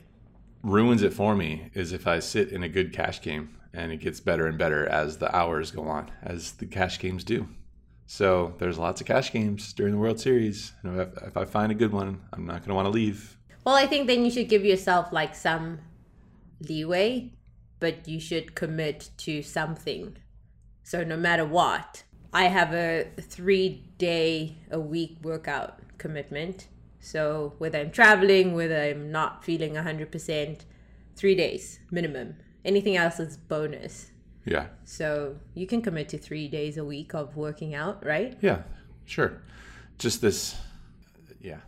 ruins 0.63 1.03
it 1.03 1.13
for 1.13 1.35
me 1.35 1.69
is 1.75 1.93
if 1.93 2.07
I 2.07 2.17
sit 2.17 2.49
in 2.51 2.63
a 2.63 2.67
good 2.69 2.93
cash 2.93 3.21
game 3.21 3.55
and 3.73 3.91
it 3.91 3.97
gets 3.97 4.19
better 4.19 4.47
and 4.47 4.57
better 4.57 4.87
as 4.87 5.17
the 5.17 5.35
hours 5.35 5.71
go 5.71 5.83
on, 5.83 6.11
as 6.21 6.53
the 6.53 6.65
cash 6.65 6.99
games 6.99 7.23
do. 7.23 7.47
So 8.05 8.53
there's 8.59 8.77
lots 8.77 9.01
of 9.01 9.07
cash 9.07 9.31
games 9.31 9.73
during 9.73 9.93
the 9.93 9.99
World 9.99 10.19
Series. 10.19 10.73
If, 10.83 11.23
if 11.23 11.37
I 11.37 11.45
find 11.45 11.71
a 11.71 11.75
good 11.75 11.91
one, 11.91 12.21
I'm 12.31 12.45
not 12.45 12.59
going 12.59 12.69
to 12.69 12.75
want 12.75 12.85
to 12.85 12.91
leave. 12.91 13.37
Well, 13.65 13.75
I 13.75 13.87
think 13.87 14.07
then 14.07 14.25
you 14.25 14.31
should 14.31 14.49
give 14.49 14.65
yourself 14.65 15.11
like 15.11 15.33
some 15.35 15.79
leeway, 16.59 17.31
but 17.79 18.07
you 18.07 18.19
should 18.19 18.55
commit 18.55 19.09
to 19.17 19.41
something. 19.41 20.17
So 20.83 21.03
no 21.03 21.17
matter 21.17 21.45
what, 21.45 22.03
I 22.33 22.45
have 22.45 22.73
a 22.73 23.07
three 23.21 23.85
day 23.97 24.57
a 24.69 24.79
week 24.79 25.17
workout 25.23 25.79
commitment. 25.97 26.67
So 26.99 27.53
whether 27.57 27.79
I'm 27.79 27.91
traveling, 27.91 28.53
whether 28.53 28.79
I'm 28.81 29.11
not 29.11 29.43
feeling 29.43 29.73
100%, 29.73 30.61
three 31.15 31.35
days 31.35 31.79
minimum. 31.89 32.35
Anything 32.65 32.95
else 32.97 33.19
is 33.19 33.37
bonus. 33.37 34.11
Yeah, 34.45 34.67
So 34.83 35.37
you 35.53 35.65
can 35.65 35.81
commit 35.81 36.09
to 36.09 36.17
three 36.17 36.49
days 36.49 36.77
a 36.77 36.83
week 36.83 37.13
of 37.13 37.37
working 37.37 37.75
out, 37.75 38.05
right? 38.05 38.37
yeah, 38.41 38.63
sure. 39.05 39.41
Just 39.97 40.19
this, 40.21 40.55
yeah. 41.39 41.59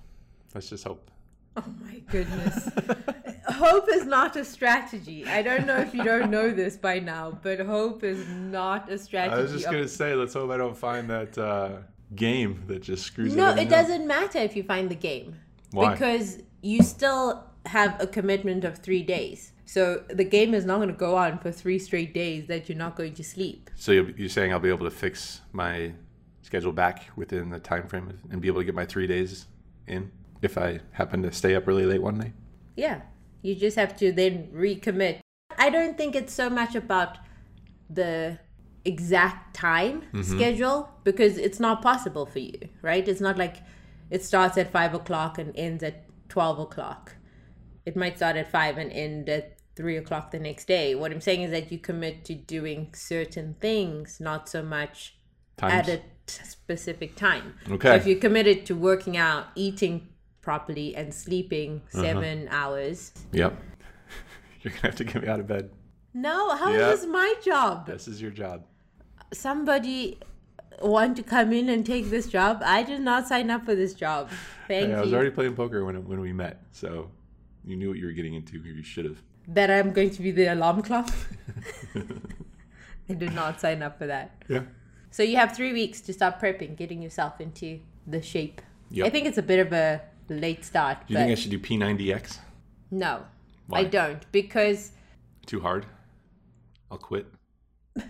Let's 0.53 0.69
just 0.69 0.83
hope. 0.83 1.09
Oh 1.55 1.63
my 1.81 1.99
goodness. 2.11 2.69
hope 3.47 3.87
is 3.89 4.05
not 4.05 4.35
a 4.35 4.43
strategy. 4.43 5.25
I 5.25 5.41
don't 5.41 5.65
know 5.65 5.77
if 5.77 5.93
you 5.93 6.03
don't 6.03 6.29
know 6.29 6.51
this 6.51 6.75
by 6.75 6.99
now, 6.99 7.39
but 7.41 7.59
hope 7.61 8.03
is 8.03 8.27
not 8.27 8.91
a 8.91 8.97
strategy. 8.97 9.35
I 9.37 9.41
was 9.41 9.51
just 9.53 9.65
of- 9.67 9.71
gonna 9.71 9.87
say, 9.87 10.13
let's 10.13 10.33
hope 10.33 10.51
I 10.51 10.57
don't 10.57 10.75
find 10.77 11.09
that 11.09 11.37
uh, 11.37 11.77
game 12.15 12.61
that 12.67 12.81
just 12.81 13.05
screws 13.05 13.33
me. 13.33 13.41
no, 13.41 13.51
it 13.51 13.63
up. 13.63 13.69
doesn't 13.69 14.05
matter 14.05 14.39
if 14.39 14.55
you 14.57 14.63
find 14.63 14.89
the 14.91 14.95
game. 14.95 15.35
Why? 15.71 15.93
Because 15.93 16.39
you 16.61 16.83
still 16.83 17.45
have 17.67 17.95
a 18.01 18.07
commitment 18.07 18.65
of 18.65 18.79
three 18.79 19.03
days. 19.03 19.53
So 19.65 20.03
the 20.09 20.23
game 20.23 20.53
is 20.53 20.65
not 20.65 20.77
going 20.77 20.89
to 20.89 20.95
go 20.95 21.15
on 21.15 21.39
for 21.39 21.51
three 21.51 21.79
straight 21.79 22.13
days 22.13 22.47
that 22.47 22.69
you're 22.69 22.77
not 22.77 22.95
going 22.95 23.13
to 23.15 23.23
sleep. 23.23 23.69
So 23.75 23.91
you're 23.91 24.29
saying 24.29 24.53
I'll 24.53 24.59
be 24.59 24.69
able 24.69 24.85
to 24.85 24.91
fix 24.91 25.41
my 25.51 25.93
schedule 26.43 26.71
back 26.71 27.09
within 27.15 27.49
the 27.49 27.59
time 27.59 27.87
frame 27.87 28.19
and 28.29 28.41
be 28.41 28.47
able 28.47 28.61
to 28.61 28.65
get 28.65 28.75
my 28.75 28.85
three 28.85 29.07
days 29.07 29.47
in 29.87 30.11
if 30.41 30.57
I 30.57 30.79
happen 30.91 31.23
to 31.23 31.31
stay 31.31 31.55
up 31.55 31.65
really 31.67 31.85
late 31.85 32.01
one 32.01 32.17
night? 32.17 32.33
Yeah. 32.75 33.01
You 33.41 33.55
just 33.55 33.75
have 33.77 33.97
to 33.97 34.11
then 34.11 34.49
recommit. 34.53 35.19
I 35.57 35.69
don't 35.69 35.97
think 35.97 36.15
it's 36.15 36.33
so 36.33 36.49
much 36.49 36.75
about 36.75 37.17
the 37.89 38.39
exact 38.85 39.55
time 39.55 40.01
mm-hmm. 40.01 40.21
schedule 40.21 40.89
because 41.03 41.37
it's 41.37 41.59
not 41.59 41.81
possible 41.81 42.25
for 42.25 42.39
you, 42.39 42.69
right? 42.81 43.07
It's 43.07 43.21
not 43.21 43.37
like 43.37 43.57
it 44.09 44.23
starts 44.23 44.57
at 44.57 44.71
five 44.71 44.93
o'clock 44.93 45.37
and 45.39 45.51
ends 45.57 45.83
at 45.83 46.05
12 46.29 46.59
o'clock. 46.59 47.15
It 47.85 47.95
might 47.95 48.17
start 48.17 48.35
at 48.35 48.51
five 48.51 48.77
and 48.77 48.91
end 48.91 49.29
at 49.29 49.54
three 49.75 49.97
o'clock 49.97 50.31
the 50.31 50.39
next 50.39 50.65
day. 50.65 50.95
What 50.95 51.11
I'm 51.11 51.21
saying 51.21 51.41
is 51.41 51.51
that 51.51 51.71
you 51.71 51.77
commit 51.79 52.25
to 52.25 52.35
doing 52.35 52.89
certain 52.93 53.55
things, 53.59 54.19
not 54.19 54.47
so 54.49 54.63
much 54.63 55.15
Times? 55.57 55.73
at 55.73 55.89
a 55.89 55.97
t- 55.97 56.43
specific 56.45 57.15
time. 57.15 57.55
Okay. 57.69 57.89
So 57.89 57.95
if 57.95 58.07
you're 58.07 58.19
committed 58.19 58.65
to 58.67 58.75
working 58.75 59.17
out, 59.17 59.47
eating 59.55 60.07
properly, 60.45 60.95
and 60.95 61.13
sleeping 61.13 61.81
uh-huh. 61.93 62.03
7 62.03 62.47
hours. 62.51 63.11
Yep. 63.33 63.59
You're 64.61 64.73
gonna 64.73 64.83
have 64.83 64.95
to 64.95 65.03
get 65.03 65.21
me 65.23 65.27
out 65.27 65.39
of 65.39 65.47
bed. 65.47 65.71
No, 66.13 66.55
how 66.55 66.71
is 66.71 66.79
Yeah. 66.79 66.87
this 66.91 67.05
my 67.05 67.33
job? 67.43 67.87
This 67.87 68.07
is 68.07 68.21
your 68.21 68.31
job. 68.31 68.63
Somebody 69.33 70.19
want 70.81 71.17
to 71.17 71.23
come 71.23 71.51
in 71.51 71.67
and 71.69 71.85
take 71.85 72.09
this 72.09 72.27
job? 72.27 72.61
I 72.63 72.83
did 72.83 73.01
not 73.01 73.27
sign 73.27 73.49
up 73.49 73.65
for 73.65 73.75
this 73.75 73.93
job. 73.93 74.29
Thank 74.67 74.89
Hey, 74.89 74.93
I 74.93 75.01
was 75.01 75.13
already 75.13 75.31
playing 75.31 75.55
poker 75.55 75.83
when 75.83 76.07
when 76.07 76.21
we 76.21 76.31
met, 76.31 76.61
so 76.71 77.09
you 77.65 77.75
knew 77.75 77.89
what 77.89 77.97
you 77.97 78.05
were 78.05 78.11
getting 78.11 78.35
into. 78.35 78.59
You 78.59 78.83
should 78.83 79.05
have. 79.05 79.21
That 79.47 79.69
I'm 79.69 79.91
going 79.91 80.09
to 80.11 80.21
be 80.21 80.31
the 80.31 80.47
alarm 80.53 80.81
clock. 80.81 81.09
I 83.09 83.13
did 83.13 83.33
not 83.33 83.61
sign 83.61 83.83
up 83.83 83.97
for 83.99 84.07
that. 84.07 84.43
Yeah. 84.47 84.63
So 85.11 85.23
you 85.23 85.37
have 85.37 85.55
three 85.55 85.71
weeks 85.71 86.01
to 86.01 86.13
start 86.13 86.39
prepping, 86.39 86.75
getting 86.75 87.01
yourself 87.01 87.39
into 87.39 87.79
the 88.07 88.21
shape. 88.21 88.61
Yep. 88.89 89.07
I 89.07 89.09
think 89.09 89.27
it's 89.27 89.37
a 89.37 89.43
bit 89.43 89.59
of 89.59 89.71
a 89.71 90.01
late 90.29 90.65
start, 90.65 91.07
Do 91.07 91.13
you 91.13 91.19
think 91.19 91.31
I 91.31 91.35
should 91.35 91.51
do 91.51 91.59
P90X? 91.59 92.39
no, 92.91 93.23
Why? 93.67 93.79
I 93.79 93.83
don't 93.83 94.29
because 94.31 94.91
Too 95.45 95.59
hard? 95.59 95.85
I'll 96.91 96.97
quit. 96.97 97.27
no, 97.95 98.03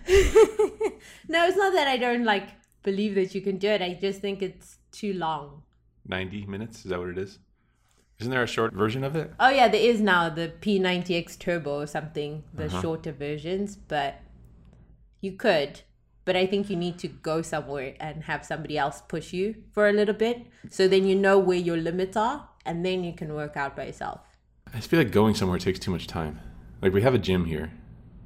it's 1.46 1.56
not 1.56 1.72
that 1.74 1.86
I 1.88 1.96
don't 1.96 2.24
like 2.24 2.48
believe 2.82 3.14
that 3.16 3.34
you 3.34 3.40
can 3.40 3.58
do 3.58 3.68
it. 3.68 3.82
I 3.82 3.98
just 4.00 4.20
think 4.20 4.42
it's 4.42 4.78
too 4.92 5.12
long. 5.12 5.62
90 6.08 6.46
minutes? 6.46 6.84
Is 6.84 6.90
that 6.90 6.98
what 6.98 7.08
it 7.08 7.18
is? 7.18 7.38
Isn't 8.18 8.30
there 8.30 8.42
a 8.42 8.46
short 8.46 8.72
version 8.72 9.04
of 9.04 9.14
it? 9.14 9.32
Oh 9.38 9.50
yeah, 9.50 9.68
there 9.68 9.80
is 9.80 10.00
now 10.00 10.28
the 10.30 10.52
P90X 10.60 11.38
Turbo 11.38 11.80
or 11.82 11.86
something, 11.86 12.44
the 12.54 12.64
Uh-huh. 12.66 12.80
shorter 12.80 13.12
versions, 13.12 13.76
but 13.76 14.20
you 15.20 15.32
could. 15.32 15.80
But 16.24 16.34
I 16.34 16.46
think 16.46 16.68
you 16.70 16.76
need 16.76 16.98
to 17.00 17.08
go 17.08 17.42
somewhere 17.42 17.94
and 18.00 18.24
have 18.24 18.44
somebody 18.44 18.76
else 18.76 19.00
push 19.06 19.32
you 19.32 19.54
for 19.72 19.88
a 19.88 19.92
little 19.92 20.14
bit, 20.14 20.46
so 20.70 20.88
then 20.88 21.06
you 21.06 21.14
know 21.14 21.38
where 21.38 21.58
your 21.58 21.76
limits 21.76 22.16
are, 22.16 22.48
and 22.64 22.84
then 22.84 23.04
you 23.04 23.12
can 23.12 23.32
work 23.34 23.56
out 23.56 23.76
by 23.76 23.84
yourself. 23.86 24.20
I 24.72 24.76
just 24.78 24.90
feel 24.90 24.98
like 24.98 25.12
going 25.12 25.34
somewhere 25.34 25.58
takes 25.58 25.78
too 25.78 25.90
much 25.92 26.06
time. 26.08 26.40
Like 26.82 26.92
we 26.92 27.02
have 27.02 27.14
a 27.14 27.18
gym 27.18 27.44
here, 27.44 27.70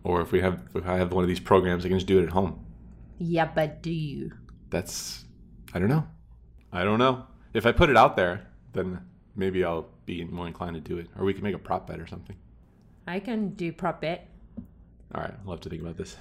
or 0.02 0.22
if 0.22 0.32
we 0.32 0.40
have 0.40 0.62
if 0.74 0.86
I 0.86 0.96
have 0.96 1.12
one 1.12 1.24
of 1.24 1.28
these 1.28 1.40
programs, 1.40 1.84
I 1.84 1.88
can 1.88 1.98
just 1.98 2.06
do 2.06 2.18
it 2.20 2.24
at 2.24 2.30
home. 2.30 2.64
Yeah, 3.18 3.50
but 3.54 3.82
do 3.82 3.90
you? 3.90 4.32
That's 4.70 5.24
I 5.74 5.78
don't 5.78 5.88
know. 5.90 6.06
I 6.72 6.84
don't 6.84 6.98
know. 6.98 7.26
If 7.52 7.66
I 7.66 7.72
put 7.72 7.90
it 7.90 7.96
out 7.96 8.16
there, 8.16 8.46
then 8.72 9.00
maybe 9.36 9.64
I'll 9.64 9.88
be 10.06 10.24
more 10.24 10.46
inclined 10.46 10.74
to 10.74 10.80
do 10.80 10.98
it, 10.98 11.08
or 11.18 11.24
we 11.24 11.32
can 11.34 11.42
make 11.42 11.54
a 11.54 11.58
prop 11.58 11.86
bet 11.86 12.00
or 12.00 12.06
something. 12.06 12.36
I 13.06 13.20
can 13.20 13.50
do 13.50 13.72
prop 13.72 14.00
bet. 14.00 14.28
All 15.14 15.22
right, 15.22 15.34
I'll 15.44 15.50
have 15.52 15.60
to 15.60 15.68
think 15.68 15.82
about 15.82 15.96
this. 15.96 16.16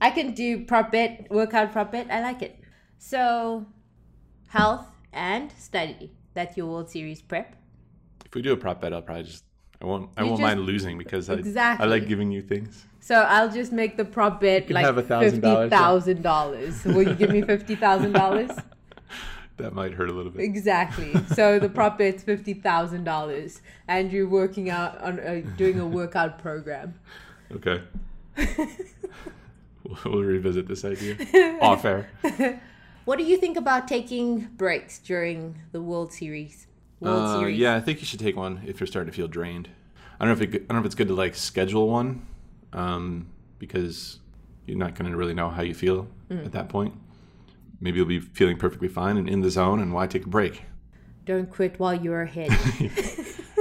I 0.00 0.10
can 0.10 0.34
do 0.34 0.64
prop 0.64 0.90
bet, 0.92 1.28
workout 1.30 1.72
prop 1.72 1.92
bet. 1.92 2.10
I 2.10 2.20
like 2.20 2.42
it. 2.42 2.58
So, 2.98 3.66
health 4.48 4.86
and 5.12 5.52
study. 5.58 6.10
That's 6.34 6.56
your 6.56 6.66
World 6.66 6.90
Series 6.90 7.22
prep. 7.22 7.54
If 8.26 8.34
we 8.34 8.42
do 8.42 8.52
a 8.52 8.56
prop 8.56 8.80
bet, 8.80 8.92
I'll 8.92 9.02
probably 9.02 9.24
just 9.24 9.44
I 9.80 9.86
won't 9.86 10.10
I 10.16 10.22
You 10.22 10.28
won't 10.28 10.40
just- 10.40 10.48
mind 10.48 10.60
losing 10.60 10.98
because 10.98 11.30
I, 11.30 11.76
I 11.78 11.84
like 11.84 12.08
giving 12.08 12.32
you 12.32 12.42
things. 12.42 12.84
So 13.00 13.16
I'll 13.16 13.50
just 13.50 13.70
make 13.70 13.98
the 13.98 14.04
prop 14.04 14.40
bet 14.40 14.70
like 14.70 14.86
have 14.86 14.96
fifty 14.96 15.40
$1,000, 15.40 15.42
yeah. 15.42 15.68
thousand 15.68 16.22
dollars. 16.22 16.84
Will 16.84 17.02
you 17.02 17.14
give 17.14 17.30
me 17.30 17.42
fifty 17.42 17.74
thousand 17.76 18.12
dollars? 18.12 18.50
that 19.56 19.72
might 19.72 19.92
hurt 19.92 20.10
a 20.10 20.12
little 20.12 20.30
bit. 20.32 20.42
Exactly. 20.42 21.12
So 21.34 21.58
the 21.58 21.68
prop 21.78 21.98
bet's 21.98 22.22
fifty 22.22 22.54
thousand 22.54 23.04
dollars, 23.04 23.60
and 23.88 24.10
you're 24.12 24.28
working 24.28 24.70
out 24.70 25.00
on 25.00 25.20
uh, 25.20 25.42
doing 25.56 25.78
a 25.80 25.86
workout 25.86 26.38
program. 26.38 26.94
Okay. 27.52 27.82
we'll, 29.84 30.22
revisit 30.22 30.66
this 30.66 30.84
idea 30.84 31.16
off 31.60 31.84
air. 31.84 32.08
What 33.04 33.18
do 33.18 33.24
you 33.24 33.36
think 33.36 33.56
about 33.56 33.86
taking 33.86 34.40
breaks 34.56 34.98
during 34.98 35.56
the 35.72 35.80
World 35.82 36.12
Series? 36.12 36.66
World 37.00 37.22
Uh, 37.22 37.38
Series. 37.40 37.58
yeah, 37.58 37.76
I 37.76 37.80
think 37.80 38.00
you 38.00 38.06
should 38.06 38.20
take 38.20 38.34
one 38.36 38.62
if 38.66 38.80
you're 38.80 38.86
starting 38.86 39.10
to 39.12 39.16
feel 39.16 39.28
drained. 39.28 39.68
I 40.18 40.24
don't 40.24 40.36
know 40.38 40.42
if 40.44 40.54
it, 40.54 40.62
I 40.62 40.66
don't 40.66 40.76
know 40.76 40.78
if 40.80 40.86
it's 40.86 40.94
good 40.94 41.08
to 41.08 41.14
like 41.14 41.34
schedule 41.34 41.88
one, 41.88 42.26
um, 42.72 43.26
because 43.58 44.18
you're 44.66 44.78
not 44.78 44.94
going 44.94 45.10
to 45.10 45.16
really 45.16 45.34
know 45.34 45.50
how 45.50 45.62
you 45.62 45.74
feel 45.74 46.08
Mm. 46.30 46.46
at 46.46 46.52
that 46.52 46.70
point. 46.70 46.94
Maybe 47.80 47.98
you'll 47.98 48.06
be 48.06 48.20
feeling 48.20 48.56
perfectly 48.56 48.88
fine 48.88 49.16
and 49.16 49.28
in 49.28 49.40
the 49.40 49.50
zone, 49.50 49.80
and 49.80 49.92
why 49.92 50.06
take 50.06 50.24
a 50.26 50.28
break? 50.28 50.62
Don't 51.24 51.50
quit 51.50 51.78
while 51.78 51.94
you're 51.94 52.22
ahead. 52.22 52.50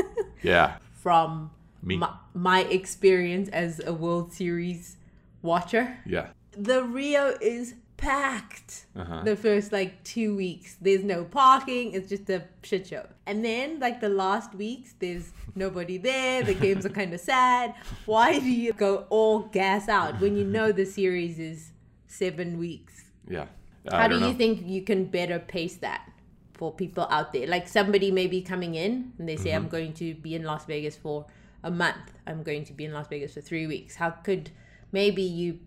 Yeah, 0.44 0.76
From 0.92 1.52
Me. 1.82 1.96
my, 1.96 2.14
my 2.34 2.60
experience 2.64 3.48
as 3.50 3.80
a 3.86 3.94
World 3.94 4.34
Series 4.34 4.98
watcher, 5.42 5.98
yeah, 6.06 6.32
the 6.52 6.84
Rio 6.84 7.38
is 7.40 7.76
packed. 7.96 8.86
Uh-huh. 8.94 9.22
The 9.24 9.38
first 9.38 9.72
like 9.72 10.04
two 10.04 10.36
weeks, 10.36 10.76
there's 10.82 11.06
no 11.06 11.24
parking. 11.24 11.94
It's 11.94 12.10
just 12.10 12.30
a 12.30 12.44
shit 12.62 12.88
show. 12.88 13.08
And 13.26 13.44
then 13.46 13.80
like 13.80 14.02
the 14.02 14.10
last 14.10 14.54
weeks, 14.54 14.96
there's 15.00 15.32
nobody 15.56 15.98
there. 15.98 16.44
The 16.44 16.56
games 16.56 16.86
are 16.86 16.90
kind 16.90 17.14
of 17.14 17.22
sad. 17.22 17.74
Why 18.06 18.38
do 18.38 18.50
you 18.52 18.74
go 18.74 19.06
all 19.10 19.40
gas 19.44 19.88
out 19.88 20.20
when 20.20 20.36
you 20.36 20.44
know 20.44 20.74
the 20.74 20.86
series 20.86 21.40
is 21.40 21.72
seven 22.08 22.58
weeks? 22.58 23.06
yeah. 23.30 23.46
How 23.92 24.08
do 24.08 24.20
don't 24.20 24.30
you 24.30 24.36
think 24.36 24.66
you 24.66 24.82
can 24.82 25.06
better 25.06 25.40
pace 25.40 25.78
that 25.78 26.10
for 26.54 26.74
people 26.74 27.08
out 27.10 27.34
there? 27.34 27.48
Like 27.48 27.68
somebody 27.68 28.12
may 28.12 28.28
be 28.28 28.42
coming 28.42 28.76
in 28.76 29.14
and 29.18 29.28
they 29.28 29.36
say, 29.36 29.50
Mm-hmm. 29.50 29.58
I'm 29.58 29.68
going 29.68 29.94
to 29.94 30.14
be 30.16 30.36
in 30.36 30.44
Las 30.44 30.66
Vegas 30.66 30.96
for 30.96 31.26
a 31.64 31.72
month. 31.72 32.14
I'm 32.28 32.44
going 32.44 32.66
to 32.66 32.74
be 32.74 32.86
in 32.86 32.94
Las 32.94 33.08
Vegas 33.08 33.34
for 33.34 33.42
three 33.42 33.68
weeks. 33.68 33.96
How 33.96 34.12
could 34.12 34.52
maybe 34.92 35.24
you 35.24 35.60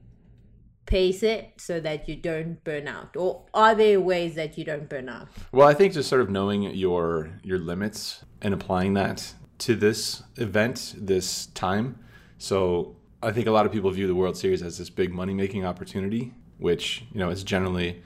pace 0.86 1.22
it 1.22 1.52
so 1.56 1.80
that 1.80 2.08
you 2.08 2.16
don't 2.16 2.62
burn 2.64 2.88
out? 2.88 3.16
Or 3.16 3.42
are 3.52 3.74
there 3.74 4.00
ways 4.00 4.34
that 4.36 4.56
you 4.56 4.64
don't 4.64 4.88
burn 4.88 5.08
out? 5.08 5.28
Well, 5.52 5.68
I 5.68 5.74
think 5.74 5.92
just 5.92 6.08
sort 6.08 6.22
of 6.22 6.30
knowing 6.30 6.62
your 6.62 7.30
your 7.42 7.58
limits 7.58 8.24
and 8.40 8.54
applying 8.54 8.94
that 8.94 9.34
to 9.58 9.74
this 9.74 10.22
event, 10.36 10.94
this 10.96 11.46
time. 11.46 11.98
So 12.38 12.96
I 13.22 13.32
think 13.32 13.46
a 13.46 13.50
lot 13.50 13.66
of 13.66 13.72
people 13.72 13.90
view 13.90 14.06
the 14.06 14.14
World 14.14 14.36
Series 14.36 14.62
as 14.62 14.78
this 14.78 14.90
big 14.90 15.12
money 15.12 15.34
making 15.34 15.64
opportunity, 15.64 16.34
which 16.58 17.04
you 17.12 17.18
know 17.18 17.30
is 17.30 17.42
generally 17.44 18.02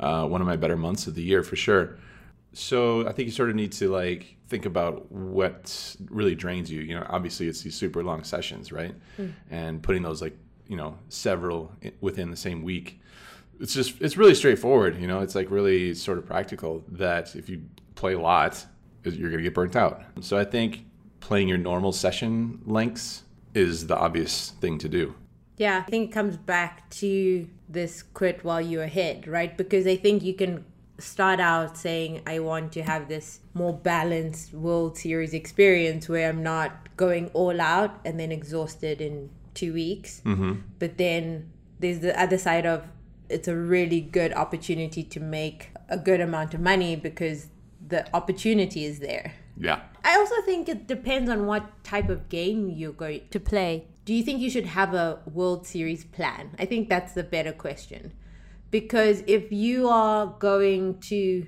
uh, 0.00 0.26
one 0.26 0.40
of 0.40 0.46
my 0.46 0.56
better 0.56 0.76
months 0.76 1.06
of 1.06 1.14
the 1.14 1.22
year 1.22 1.42
for 1.42 1.56
sure. 1.56 1.96
So 2.52 3.06
I 3.06 3.12
think 3.12 3.26
you 3.26 3.32
sort 3.32 3.50
of 3.50 3.56
need 3.56 3.72
to 3.72 3.90
like 3.90 4.36
think 4.48 4.64
about 4.64 5.10
what 5.12 5.96
really 6.10 6.34
drains 6.34 6.70
you. 6.70 6.80
You 6.80 6.94
know, 6.94 7.06
obviously 7.08 7.48
it's 7.48 7.62
these 7.62 7.74
super 7.74 8.02
long 8.02 8.24
sessions, 8.24 8.72
right? 8.72 8.94
And 9.50 9.82
putting 9.82 10.02
those 10.02 10.22
like 10.22 10.36
you 10.68 10.76
know 10.76 10.98
several 11.08 11.72
within 12.00 12.30
the 12.30 12.36
same 12.36 12.62
week 12.62 13.00
it's 13.60 13.74
just 13.74 14.00
it's 14.00 14.16
really 14.16 14.34
straightforward 14.34 15.00
you 15.00 15.06
know 15.06 15.20
it's 15.20 15.34
like 15.34 15.50
really 15.50 15.94
sort 15.94 16.18
of 16.18 16.26
practical 16.26 16.84
that 16.88 17.34
if 17.36 17.48
you 17.48 17.62
play 17.94 18.12
a 18.12 18.20
lot 18.20 18.64
you're 19.04 19.30
going 19.30 19.38
to 19.38 19.42
get 19.42 19.54
burnt 19.54 19.76
out 19.76 20.02
so 20.20 20.36
i 20.36 20.44
think 20.44 20.84
playing 21.20 21.48
your 21.48 21.58
normal 21.58 21.92
session 21.92 22.60
lengths 22.66 23.22
is 23.54 23.86
the 23.86 23.96
obvious 23.96 24.50
thing 24.60 24.78
to 24.78 24.88
do 24.88 25.14
Yeah, 25.56 25.78
I 25.78 25.90
think 25.90 26.10
it 26.10 26.12
comes 26.12 26.36
back 26.36 26.88
to 26.90 27.48
this 27.68 28.02
quit 28.02 28.44
while 28.44 28.60
you're 28.60 28.84
ahead, 28.84 29.26
right? 29.26 29.56
Because 29.56 29.86
I 29.86 29.96
think 29.96 30.22
you 30.22 30.34
can 30.34 30.64
start 30.98 31.40
out 31.40 31.76
saying, 31.76 32.22
I 32.26 32.38
want 32.40 32.72
to 32.72 32.82
have 32.82 33.08
this 33.08 33.40
more 33.54 33.72
balanced 33.72 34.52
World 34.52 34.96
Series 34.96 35.34
experience 35.34 36.08
where 36.08 36.28
I'm 36.28 36.42
not 36.42 36.96
going 36.96 37.28
all 37.32 37.60
out 37.60 38.00
and 38.04 38.18
then 38.18 38.32
exhausted 38.32 39.00
in 39.00 39.30
two 39.54 39.72
weeks. 39.72 40.22
Mm-hmm. 40.24 40.54
But 40.78 40.98
then 40.98 41.50
there's 41.80 42.00
the 42.00 42.18
other 42.20 42.38
side 42.38 42.66
of 42.66 42.84
it's 43.28 43.48
a 43.48 43.56
really 43.56 44.00
good 44.00 44.32
opportunity 44.34 45.02
to 45.02 45.20
make 45.20 45.70
a 45.88 45.98
good 45.98 46.20
amount 46.20 46.54
of 46.54 46.60
money 46.60 46.96
because 46.96 47.48
the 47.88 48.06
opportunity 48.14 48.84
is 48.84 48.98
there. 48.98 49.34
yeah 49.56 49.80
I 50.04 50.16
also 50.16 50.40
think 50.42 50.68
it 50.68 50.86
depends 50.86 51.28
on 51.28 51.46
what 51.46 51.82
type 51.82 52.08
of 52.08 52.28
game 52.28 52.70
you're 52.70 52.92
going 52.92 53.22
to 53.30 53.40
play. 53.40 53.86
Do 54.06 54.14
you 54.14 54.22
think 54.22 54.40
you 54.40 54.48
should 54.48 54.64
have 54.64 54.94
a 54.94 55.20
World 55.26 55.66
Series 55.66 56.04
plan? 56.04 56.54
I 56.58 56.64
think 56.64 56.88
that's 56.88 57.12
the 57.12 57.22
better 57.22 57.52
question. 57.52 58.14
Because 58.70 59.22
if 59.26 59.52
you 59.52 59.90
are 59.90 60.34
going 60.38 61.00
to 61.00 61.46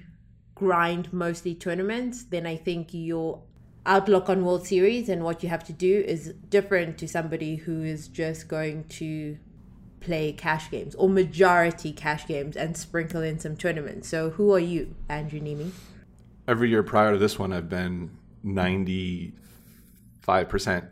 grind 0.55 1.11
mostly 1.11 1.55
tournaments, 1.55 2.25
then 2.25 2.47
I 2.47 2.57
think 2.57 2.89
your 2.93 3.43
outlook 3.87 4.29
on 4.29 4.45
World 4.45 4.67
Series 4.67 5.09
and 5.09 5.25
what 5.25 5.43
you 5.43 5.49
have 5.49 5.65
to 5.65 5.73
do 5.73 6.05
is 6.07 6.35
different 6.51 6.99
to 6.99 7.09
somebody 7.09 7.57
who 7.57 7.83
is 7.83 8.09
just 8.09 8.49
going 8.49 8.85
to 8.89 9.39
play 10.01 10.33
cash 10.33 10.71
games 10.71 10.95
or 10.97 11.09
majority 11.09 11.93
cash 11.93 12.27
games 12.27 12.57
and 12.57 12.77
sprinkle 12.77 13.23
in 13.23 13.39
some 13.39 13.57
tournaments. 13.57 14.09
So 14.09 14.29
who 14.31 14.53
are 14.53 14.61
you, 14.61 14.95
Andrew 15.09 15.41
Neeme? 15.41 15.73
every 16.49 16.71
year 16.71 16.83
prior 16.83 17.13
to 17.13 17.19
this 17.19 17.39
one 17.39 17.53
i've 17.53 17.69
been 17.69 18.11
95% 18.45 19.35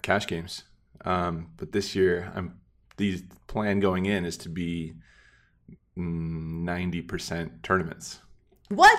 cash 0.03 0.27
games 0.27 0.65
um, 1.07 1.49
but 1.57 1.73
this 1.73 1.95
year 1.95 2.31
i'm 2.35 2.59
the 2.99 3.23
plan 3.47 3.81
going 3.81 4.07
in 4.07 4.25
is 4.25 4.37
to 4.37 4.49
be 4.49 4.93
mm, 5.99 6.63
90% 6.65 7.63
tournaments 7.63 8.21
What? 8.69 8.99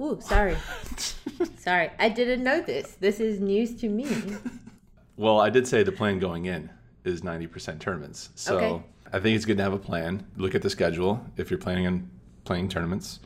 Ooh, 0.00 0.18
sorry. 0.20 0.56
sorry. 1.58 1.90
I 1.98 2.08
didn't 2.08 2.42
know 2.42 2.62
this. 2.62 2.96
This 2.98 3.20
is 3.20 3.40
news 3.40 3.74
to 3.82 3.88
me. 3.88 4.06
Well, 5.18 5.38
I 5.40 5.50
did 5.50 5.68
say 5.68 5.82
the 5.82 5.92
plan 5.92 6.18
going 6.18 6.46
in 6.46 6.70
is 7.04 7.20
90% 7.20 7.78
tournaments. 7.78 8.30
So 8.34 8.56
Okay. 8.56 8.82
I 9.12 9.20
think 9.20 9.36
it's 9.36 9.44
good 9.44 9.58
to 9.58 9.62
have 9.62 9.74
a 9.74 9.78
plan. 9.78 10.26
Look 10.36 10.54
at 10.54 10.62
the 10.62 10.70
schedule 10.70 11.20
if 11.36 11.50
you're 11.50 11.58
planning 11.60 11.86
on 11.86 12.10
playing 12.44 12.70
tournaments. 12.70 13.20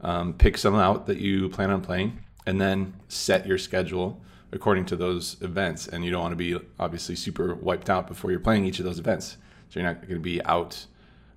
Um, 0.00 0.32
pick 0.32 0.56
some 0.56 0.74
out 0.74 1.06
that 1.06 1.18
you 1.18 1.50
plan 1.50 1.70
on 1.70 1.82
playing, 1.82 2.18
and 2.46 2.58
then 2.58 2.94
set 3.08 3.46
your 3.46 3.58
schedule 3.58 4.20
according 4.52 4.86
to 4.86 4.96
those 4.96 5.36
events. 5.40 5.88
And 5.88 6.04
you 6.04 6.10
don't 6.10 6.22
want 6.22 6.32
to 6.32 6.36
be 6.36 6.58
obviously 6.78 7.16
super 7.16 7.54
wiped 7.54 7.90
out 7.90 8.06
before 8.06 8.30
you're 8.30 8.40
playing 8.40 8.64
each 8.64 8.78
of 8.78 8.84
those 8.84 8.98
events. 8.98 9.36
So 9.68 9.80
you're 9.80 9.88
not 9.88 10.02
going 10.02 10.14
to 10.14 10.20
be 10.20 10.42
out 10.44 10.86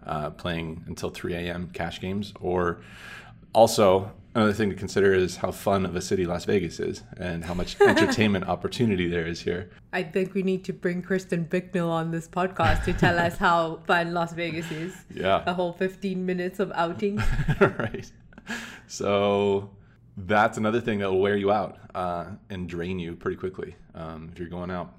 uh, 0.06 0.30
playing 0.32 0.84
until 0.88 1.10
3 1.10 1.34
a.m. 1.34 1.69
cash 1.74 2.00
games. 2.00 2.34
Or 2.39 2.82
also, 3.54 4.12
another 4.36 4.54
thing 4.54 4.69
to 4.69 4.76
consider 4.76 5.13
is 5.13 5.38
how 5.38 5.52
fun 5.52 5.86
of 5.86 5.95
a 5.95 6.02
city 6.02 6.26
Las 6.26 6.45
Vegas 6.45 6.80
is 6.80 7.04
and 7.17 7.43
how 7.43 7.54
much 7.54 7.80
entertainment 7.82 8.48
opportunity 8.48 9.08
there 9.08 9.26
is 9.26 9.41
here. 9.41 9.69
I 9.91 10.04
think 10.04 10.34
we 10.34 10.43
need 10.43 10.63
to 10.65 10.74
bring 10.74 11.02
Kristen 11.02 11.43
Bicknell 11.43 11.89
on 11.89 12.12
this 12.12 12.28
podcast 12.28 12.86
to 12.86 12.93
tell 12.93 13.17
us 13.17 13.38
how 13.38 13.80
fun 13.88 14.13
Las 14.13 14.34
Vegas 14.34 14.72
is. 14.72 14.95
Yeah. 15.13 15.43
A 15.45 15.54
whole 15.54 15.74
15 15.74 16.26
minutes 16.26 16.60
of 16.60 16.72
outing. 16.76 17.17
right. 17.60 18.12
So 18.88 19.69
that's 20.26 20.58
another 20.58 20.82
thing 20.82 21.00
that 21.00 21.10
will 21.12 21.20
wear 21.20 21.38
you 21.38 21.52
out 21.52 21.78
uh, 21.96 22.26
and 22.50 22.68
drain 22.68 23.00
you 23.00 23.16
pretty 23.16 23.38
quickly 23.38 23.76
um, 23.96 24.30
if 24.32 24.40
you're 24.40 24.50
going 24.50 24.72
out. 24.72 24.94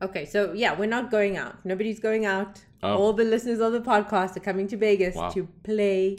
Okay, 0.00 0.24
so 0.24 0.52
yeah, 0.52 0.76
we're 0.76 0.86
not 0.88 1.10
going 1.10 1.36
out. 1.36 1.64
Nobody's 1.64 2.00
going 2.00 2.26
out. 2.26 2.64
Oh. 2.82 2.96
All 2.96 3.12
the 3.12 3.24
listeners 3.24 3.60
of 3.60 3.72
the 3.72 3.80
podcast 3.80 4.36
are 4.36 4.40
coming 4.40 4.66
to 4.68 4.76
Vegas 4.76 5.14
Wow. 5.14 5.30
to 5.30 5.48
play 5.62 6.18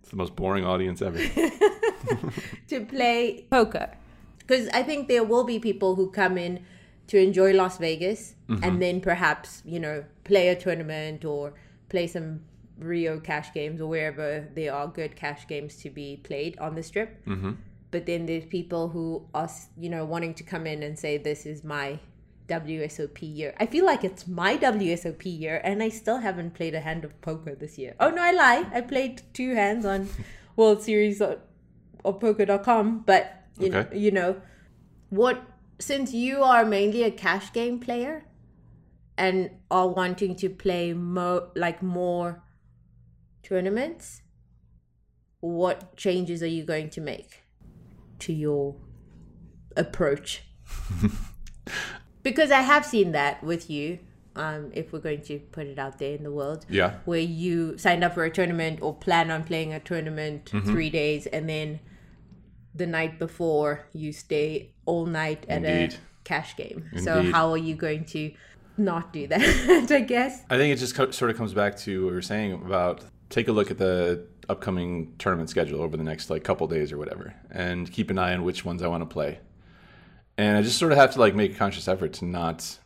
It's 0.00 0.10
the 0.10 0.16
most 0.16 0.36
boring 0.36 0.64
audience 0.64 1.02
ever. 1.02 1.18
to 2.68 2.84
play 2.86 3.46
poker. 3.50 3.90
Because 4.38 4.68
I 4.68 4.82
think 4.82 5.08
there 5.08 5.24
will 5.24 5.44
be 5.44 5.58
people 5.58 5.94
who 5.94 6.10
come 6.10 6.38
in 6.38 6.64
to 7.08 7.18
enjoy 7.18 7.52
Las 7.52 7.78
Vegas 7.78 8.34
and 8.62 8.80
then 8.80 9.00
perhaps, 9.00 9.62
you 9.64 9.80
know, 9.80 10.04
play 10.24 10.48
a 10.48 10.54
tournament 10.54 11.24
or 11.24 11.54
play 11.88 12.06
some 12.06 12.40
Rio 12.78 13.20
cash 13.20 13.52
games 13.52 13.80
or 13.80 13.86
wherever 13.86 14.48
there 14.54 14.74
are 14.74 14.86
good 14.88 15.16
cash 15.16 15.46
games 15.46 15.76
to 15.76 15.90
be 15.90 16.20
played 16.22 16.58
on 16.58 16.74
the 16.74 16.82
strip. 16.82 17.24
Mm-hmm. 17.26 17.52
But 17.94 18.06
then 18.06 18.26
there's 18.26 18.44
people 18.44 18.88
who 18.88 19.24
are, 19.34 19.48
you 19.78 19.88
know, 19.88 20.04
wanting 20.04 20.34
to 20.34 20.42
come 20.42 20.66
in 20.66 20.82
and 20.82 20.98
say, 20.98 21.16
this 21.16 21.46
is 21.46 21.62
my 21.62 22.00
WSOP 22.48 23.18
year. 23.20 23.54
I 23.60 23.66
feel 23.66 23.86
like 23.86 24.02
it's 24.02 24.26
my 24.26 24.56
WSOP 24.56 25.22
year 25.38 25.60
and 25.62 25.80
I 25.80 25.90
still 25.90 26.18
haven't 26.18 26.54
played 26.54 26.74
a 26.74 26.80
hand 26.80 27.04
of 27.04 27.20
poker 27.20 27.54
this 27.54 27.78
year. 27.78 27.94
Oh, 28.00 28.10
no, 28.10 28.20
I 28.20 28.32
lie. 28.32 28.66
I 28.74 28.80
played 28.80 29.22
two 29.32 29.54
hands 29.54 29.86
on 29.86 30.08
World 30.56 30.82
Series 30.82 31.20
of, 31.20 31.38
of 32.04 32.18
poker.com, 32.18 33.04
but 33.06 33.44
you 33.60 33.70
know, 33.70 33.86
you 33.94 34.10
know 34.10 34.42
what 35.10 35.40
since 35.78 36.12
you 36.12 36.42
are 36.42 36.64
mainly 36.64 37.04
a 37.04 37.12
cash 37.12 37.52
game 37.52 37.78
player 37.78 38.24
and 39.16 39.50
are 39.70 39.86
wanting 39.86 40.34
to 40.34 40.48
play 40.48 40.92
mo 40.92 41.50
like 41.54 41.80
more 41.80 42.42
tournaments, 43.44 44.22
what 45.38 45.96
changes 45.96 46.42
are 46.42 46.48
you 46.58 46.64
going 46.64 46.90
to 46.90 47.00
make 47.00 47.43
to 48.20 48.32
your 48.32 48.76
approach? 49.76 50.42
because 52.22 52.50
I 52.50 52.60
have 52.60 52.84
seen 52.84 53.12
that 53.12 53.42
with 53.42 53.70
you. 53.70 53.98
Um, 54.36 54.72
if 54.74 54.92
we're 54.92 54.98
going 54.98 55.22
to 55.22 55.38
put 55.38 55.68
it 55.68 55.78
out 55.78 56.00
there 56.00 56.16
in 56.16 56.24
the 56.24 56.32
world, 56.32 56.66
yeah. 56.68 56.94
where 57.04 57.20
you 57.20 57.78
signed 57.78 58.02
up 58.02 58.14
for 58.14 58.24
a 58.24 58.30
tournament 58.30 58.80
or 58.82 58.92
plan 58.92 59.30
on 59.30 59.44
playing 59.44 59.72
a 59.72 59.78
tournament 59.78 60.50
three 60.64 60.90
days 60.90 61.26
and 61.26 61.48
then 61.48 61.78
the 62.74 62.86
night 62.86 63.18
before 63.20 63.86
you 63.92 64.12
stay 64.12 64.72
all 64.86 65.06
night 65.06 65.46
at 65.48 65.64
Indeed. 65.64 65.94
a 65.94 66.24
cash 66.24 66.56
game. 66.56 66.90
So 66.96 67.22
how 67.30 67.50
are 67.50 67.56
you 67.56 67.76
going 67.76 68.04
to 68.06 68.32
not 68.76 69.12
do 69.12 69.28
that? 69.28 69.86
I 69.90 70.00
guess. 70.00 70.42
I 70.50 70.56
think 70.56 70.72
it 70.72 70.80
just 70.80 70.94
co- 70.94 71.12
sort 71.12 71.30
of 71.30 71.36
comes 71.36 71.54
back 71.54 71.76
to 71.78 72.04
what 72.04 72.10
we 72.10 72.14
were 72.16 72.22
saying 72.22 72.52
about 72.54 73.04
take 73.30 73.48
a 73.48 73.52
look 73.52 73.70
at 73.70 73.78
the 73.78 74.26
upcoming 74.48 75.14
tournament 75.18 75.50
schedule 75.50 75.82
over 75.82 75.96
the 75.96 76.04
next 76.04 76.30
like 76.30 76.44
couple 76.44 76.66
days 76.66 76.92
or 76.92 76.98
whatever, 76.98 77.34
and 77.50 77.90
keep 77.90 78.10
an 78.10 78.18
eye 78.18 78.34
on 78.34 78.44
which 78.44 78.64
ones 78.64 78.82
I 78.82 78.88
want 78.88 79.02
to 79.02 79.12
play. 79.12 79.38
And 80.36 80.56
I 80.56 80.62
just 80.62 80.78
sort 80.78 80.92
of 80.92 80.98
have 80.98 81.12
to 81.14 81.20
like 81.20 81.34
make 81.34 81.52
a 81.52 81.58
conscious 81.58 81.88
effort 81.88 82.12
to 82.14 82.24
not 82.24 82.78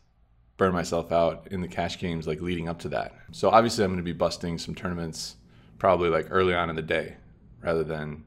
burn 0.59 0.73
myself 0.73 1.13
out 1.13 1.49
in 1.51 1.61
the 1.61 1.69
cash 1.69 1.99
games 1.99 2.27
like 2.27 2.41
leading 2.41 2.69
up 2.69 2.81
to 2.81 2.89
that. 2.91 3.15
So 3.33 3.49
obviously 3.49 3.85
I'm 3.85 3.91
going 3.91 3.99
to 3.99 4.03
be 4.03 4.13
busting 4.13 4.59
some 4.59 4.75
tournaments 4.75 5.37
probably 5.79 6.11
like 6.11 6.27
early 6.31 6.55
on 6.55 6.69
in 6.69 6.77
the 6.77 6.83
day 6.83 7.17
rather 7.63 7.85
than 7.85 8.25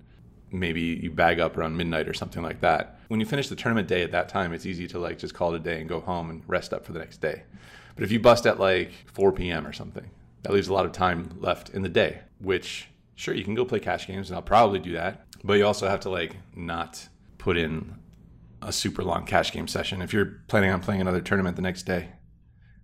maybe 0.52 0.82
you 0.82 1.12
bag 1.12 1.40
up 1.40 1.58
around 1.58 1.78
midnight 1.78 2.08
or 2.08 2.14
something 2.14 2.42
like 2.42 2.62
that. 2.62 3.00
When 3.10 3.20
you 3.20 3.26
finish 3.26 3.50
the 3.50 3.56
tournament 3.56 3.88
day 3.88 4.02
at 4.02 4.12
that 4.12 4.30
time, 4.30 4.54
it's 4.54 4.66
easy 4.66 4.88
to 4.88 5.00
like 5.00 5.18
just 5.18 5.34
call 5.34 5.54
it 5.54 5.58
a 5.58 5.60
day 5.60 5.80
and 5.80 5.90
go 5.90 6.00
home 6.00 6.30
and 6.30 6.44
rest 6.48 6.74
up 6.74 6.86
for 6.86 6.94
the 6.94 7.00
next 7.00 7.22
day. 7.22 7.44
But 7.96 8.04
if 8.04 8.12
you 8.12 8.20
bust 8.20 8.46
at 8.48 8.60
like 8.60 8.92
4 9.14 9.32
p.m. 9.34 9.68
or 9.68 9.74
something, 9.74 10.10
that 10.44 10.54
leaves 10.54 10.70
a 10.70 10.74
lot 10.74 10.86
of 10.86 10.92
time 10.92 11.38
left 11.40 11.70
in 11.70 11.82
the 11.82 11.90
day, 11.90 12.22
which 12.40 12.88
sure 13.16 13.34
you 13.34 13.44
can 13.44 13.56
go 13.56 13.66
play 13.66 13.80
cash 13.80 14.08
games 14.08 14.30
and 14.30 14.36
I'll 14.36 14.42
probably 14.42 14.80
do 14.80 14.94
that, 14.94 15.26
but 15.44 15.54
you 15.54 15.66
also 15.66 15.88
have 15.88 16.02
to 16.02 16.10
like 16.10 16.38
not 16.56 17.08
put 17.38 17.58
in 17.58 17.96
a 18.62 18.72
super 18.72 19.04
long 19.04 19.26
cash 19.26 19.52
game 19.52 19.68
session 19.68 20.02
if 20.02 20.14
you're 20.14 20.40
planning 20.48 20.72
on 20.72 20.82
playing 20.82 21.02
another 21.02 21.22
tournament 21.22 21.56
the 21.56 21.62
next 21.62 21.84
day. 21.84 22.10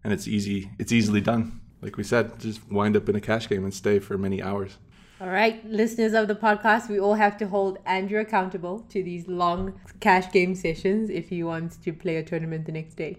And 0.03 0.13
it's 0.13 0.27
easy, 0.27 0.71
it's 0.79 0.91
easily 0.91 1.21
done. 1.21 1.61
Like 1.81 1.97
we 1.97 2.03
said, 2.03 2.39
just 2.39 2.71
wind 2.71 2.97
up 2.97 3.07
in 3.07 3.15
a 3.15 3.21
cash 3.21 3.47
game 3.47 3.63
and 3.63 3.73
stay 3.73 3.99
for 3.99 4.17
many 4.17 4.41
hours. 4.41 4.77
All 5.19 5.29
right, 5.29 5.65
listeners 5.65 6.13
of 6.13 6.27
the 6.27 6.35
podcast, 6.35 6.89
we 6.89 6.99
all 6.99 7.15
have 7.15 7.37
to 7.37 7.47
hold 7.47 7.79
Andrew 7.85 8.19
accountable 8.19 8.81
to 8.89 9.01
these 9.01 9.27
long 9.27 9.79
cash 9.99 10.31
game 10.31 10.53
sessions 10.53 11.09
if 11.09 11.29
he 11.29 11.43
wants 11.43 11.77
to 11.77 11.91
play 11.91 12.17
a 12.17 12.23
tournament 12.23 12.65
the 12.65 12.71
next 12.71 12.95
day. 12.95 13.17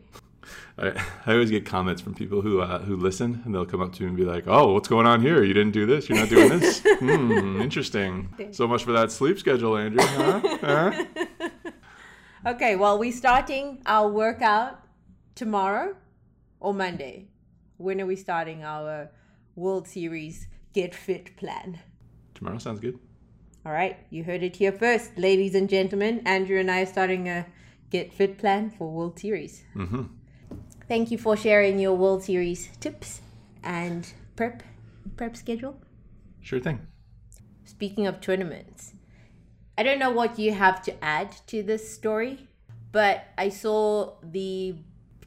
I, 0.79 0.91
I 1.27 1.33
always 1.33 1.51
get 1.51 1.67
comments 1.67 2.01
from 2.03 2.15
people 2.15 2.43
who 2.43 2.61
uh, 2.61 2.81
who 2.81 2.97
listen, 2.97 3.43
and 3.45 3.55
they'll 3.55 3.67
come 3.67 3.81
up 3.81 3.93
to 3.95 4.03
me 4.03 4.09
and 4.09 4.17
be 4.17 4.25
like, 4.25 4.45
"Oh, 4.47 4.73
what's 4.75 4.89
going 4.89 5.07
on 5.07 5.21
here? 5.21 5.43
You 5.43 5.55
didn't 5.55 5.73
do 5.73 5.87
this. 5.87 6.09
You're 6.09 6.19
not 6.19 6.29
doing 6.29 6.59
this. 6.59 6.81
hmm, 6.99 7.61
interesting. 7.61 8.35
So 8.53 8.67
much 8.69 8.85
for 8.85 8.93
that 8.93 9.11
sleep 9.13 9.39
schedule, 9.39 9.77
Andrew. 9.77 10.05
Huh? 10.05 10.41
Huh? 10.69 11.05
Okay, 12.47 12.77
well, 12.77 12.99
we're 12.99 13.13
starting 13.13 13.83
our 13.85 14.09
workout 14.09 14.81
tomorrow 15.35 15.97
or 16.61 16.73
Monday. 16.73 17.29
When 17.79 18.01
are 18.01 18.07
we 18.07 18.17
starting 18.17 18.65
our 18.65 19.11
World 19.57 19.89
Series 19.89 20.47
Get 20.73 20.95
Fit 20.95 21.37
plan? 21.37 21.81
Tomorrow 22.35 22.59
sounds 22.59 22.81
good. 22.81 22.99
All 23.67 23.73
right, 23.73 23.99
you 24.11 24.25
heard 24.25 24.43
it 24.43 24.57
here 24.57 24.73
first, 24.73 25.19
ladies 25.19 25.55
and 25.55 25.69
gentlemen. 25.69 26.23
Andrew 26.25 26.59
and 26.59 26.71
I 26.71 26.83
are 26.83 26.87
starting 26.87 27.29
a 27.29 27.47
Get 27.91 28.13
Fit 28.13 28.39
plan 28.39 28.71
for 28.71 28.91
World 28.91 29.19
Series. 29.19 29.65
hmm 29.75 30.05
Thank 30.89 31.11
you 31.11 31.19
for 31.19 31.37
sharing 31.37 31.79
your 31.79 31.95
World 31.95 32.23
Series 32.25 32.69
tips 32.81 33.21
and 33.63 34.11
prep 34.37 34.63
prep 35.17 35.37
schedule. 35.37 35.77
Sure 36.41 36.61
thing. 36.61 36.81
Speaking 37.65 38.07
of 38.07 38.21
tournaments, 38.23 38.95
I 39.77 39.83
don't 39.83 39.99
know 39.99 40.11
what 40.11 40.39
you 40.39 40.53
have 40.55 40.81
to 40.85 41.05
add 41.05 41.33
to 41.49 41.63
this 41.63 41.93
story, 41.93 42.49
but 42.91 43.25
I 43.37 43.51
saw 43.51 44.15
the 44.23 44.77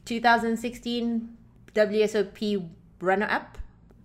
2016 0.04 1.28
WSOP 1.74 2.68
runner 3.00 3.28
up, 3.30 3.56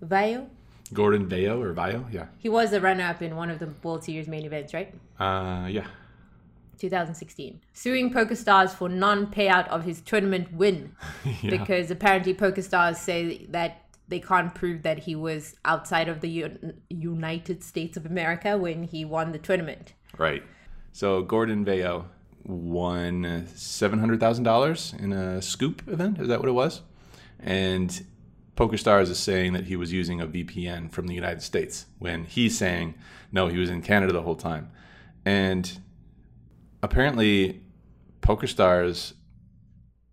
Vayo. 0.05 0.47
Gordon 0.93 1.27
Vayo 1.27 1.59
or 1.59 1.73
Vayo, 1.73 2.05
yeah, 2.13 2.27
He 2.37 2.47
was 2.49 2.71
a 2.71 2.79
runner 2.79 3.03
up 3.03 3.21
in 3.21 3.35
one 3.35 3.49
of 3.49 3.59
the 3.59 3.67
World 3.83 4.03
Series 4.03 4.27
main 4.27 4.45
events, 4.45 4.73
right? 4.73 4.93
uh, 5.19 5.67
yeah. 5.67 5.87
2016. 6.77 7.61
Suing 7.73 8.13
PokerStars 8.13 8.71
for 8.71 8.89
non 8.89 9.27
payout 9.27 9.67
of 9.67 9.83
his 9.83 10.01
tournament 10.01 10.53
win 10.53 10.95
yeah. 11.41 11.49
because 11.49 11.91
apparently 11.91 12.33
PokerStars 12.33 12.97
say 12.97 13.45
that 13.49 13.83
they 14.07 14.19
can't 14.19 14.55
prove 14.55 14.83
that 14.83 14.99
he 14.99 15.15
was 15.15 15.55
outside 15.65 16.07
of 16.07 16.21
the 16.21 16.29
U- 16.29 16.73
United 16.89 17.63
States 17.63 17.97
of 17.97 18.05
America 18.05 18.57
when 18.57 18.83
he 18.83 19.03
won 19.03 19.31
the 19.31 19.37
tournament. 19.37 19.93
Right. 20.17 20.43
So 20.93 21.21
Gordon 21.21 21.65
Vayo 21.65 22.05
won 22.45 23.45
seven 23.53 23.99
hundred 23.99 24.19
thousand 24.19 24.45
dollars 24.45 24.93
in 24.97 25.11
a 25.11 25.41
scoop 25.41 25.87
event. 25.87 26.19
Is 26.19 26.27
that 26.29 26.39
what 26.39 26.47
it 26.47 26.53
was? 26.53 26.81
And 27.39 28.05
PokerStars 28.55 29.09
is 29.09 29.19
saying 29.19 29.53
that 29.53 29.65
he 29.65 29.75
was 29.75 29.93
using 29.93 30.19
a 30.21 30.27
VPN 30.27 30.91
from 30.91 31.07
the 31.07 31.13
United 31.13 31.41
States 31.41 31.85
when 31.99 32.23
he's 32.23 32.57
saying 32.57 32.95
no, 33.31 33.47
he 33.47 33.57
was 33.57 33.69
in 33.69 33.81
Canada 33.81 34.13
the 34.13 34.21
whole 34.21 34.35
time. 34.35 34.71
And 35.25 35.79
apparently, 36.81 37.61
PokerStars 38.21 39.13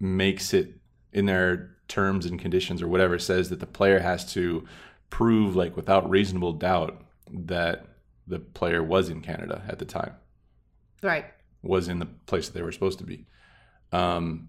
makes 0.01 0.53
it 0.55 0.75
in 1.13 1.27
their 1.27 1.77
terms 1.89 2.27
and 2.27 2.41
conditions 2.41 2.83
or 2.83 2.89
whatever 2.89 3.19
says 3.19 3.51
that 3.51 3.61
the 3.61 3.67
player 3.67 4.01
has 4.01 4.33
to 4.33 4.65
prove 5.11 5.55
like 5.55 5.77
without 5.77 6.09
reasonable 6.09 6.53
doubt 6.53 7.01
that 7.31 7.87
the 8.27 8.39
player 8.39 8.83
was 8.83 9.09
in 9.09 9.21
Canada 9.21 9.63
at 9.69 9.79
the 9.79 9.85
time 9.85 10.15
Right. 11.03 11.27
was 11.63 11.89
in 11.89 11.99
the 11.99 12.07
place 12.07 12.49
that 12.49 12.55
they 12.55 12.63
were 12.63 12.73
supposed 12.73 12.99
to 12.99 13.05
be. 13.05 13.27
Um, 13.93 14.49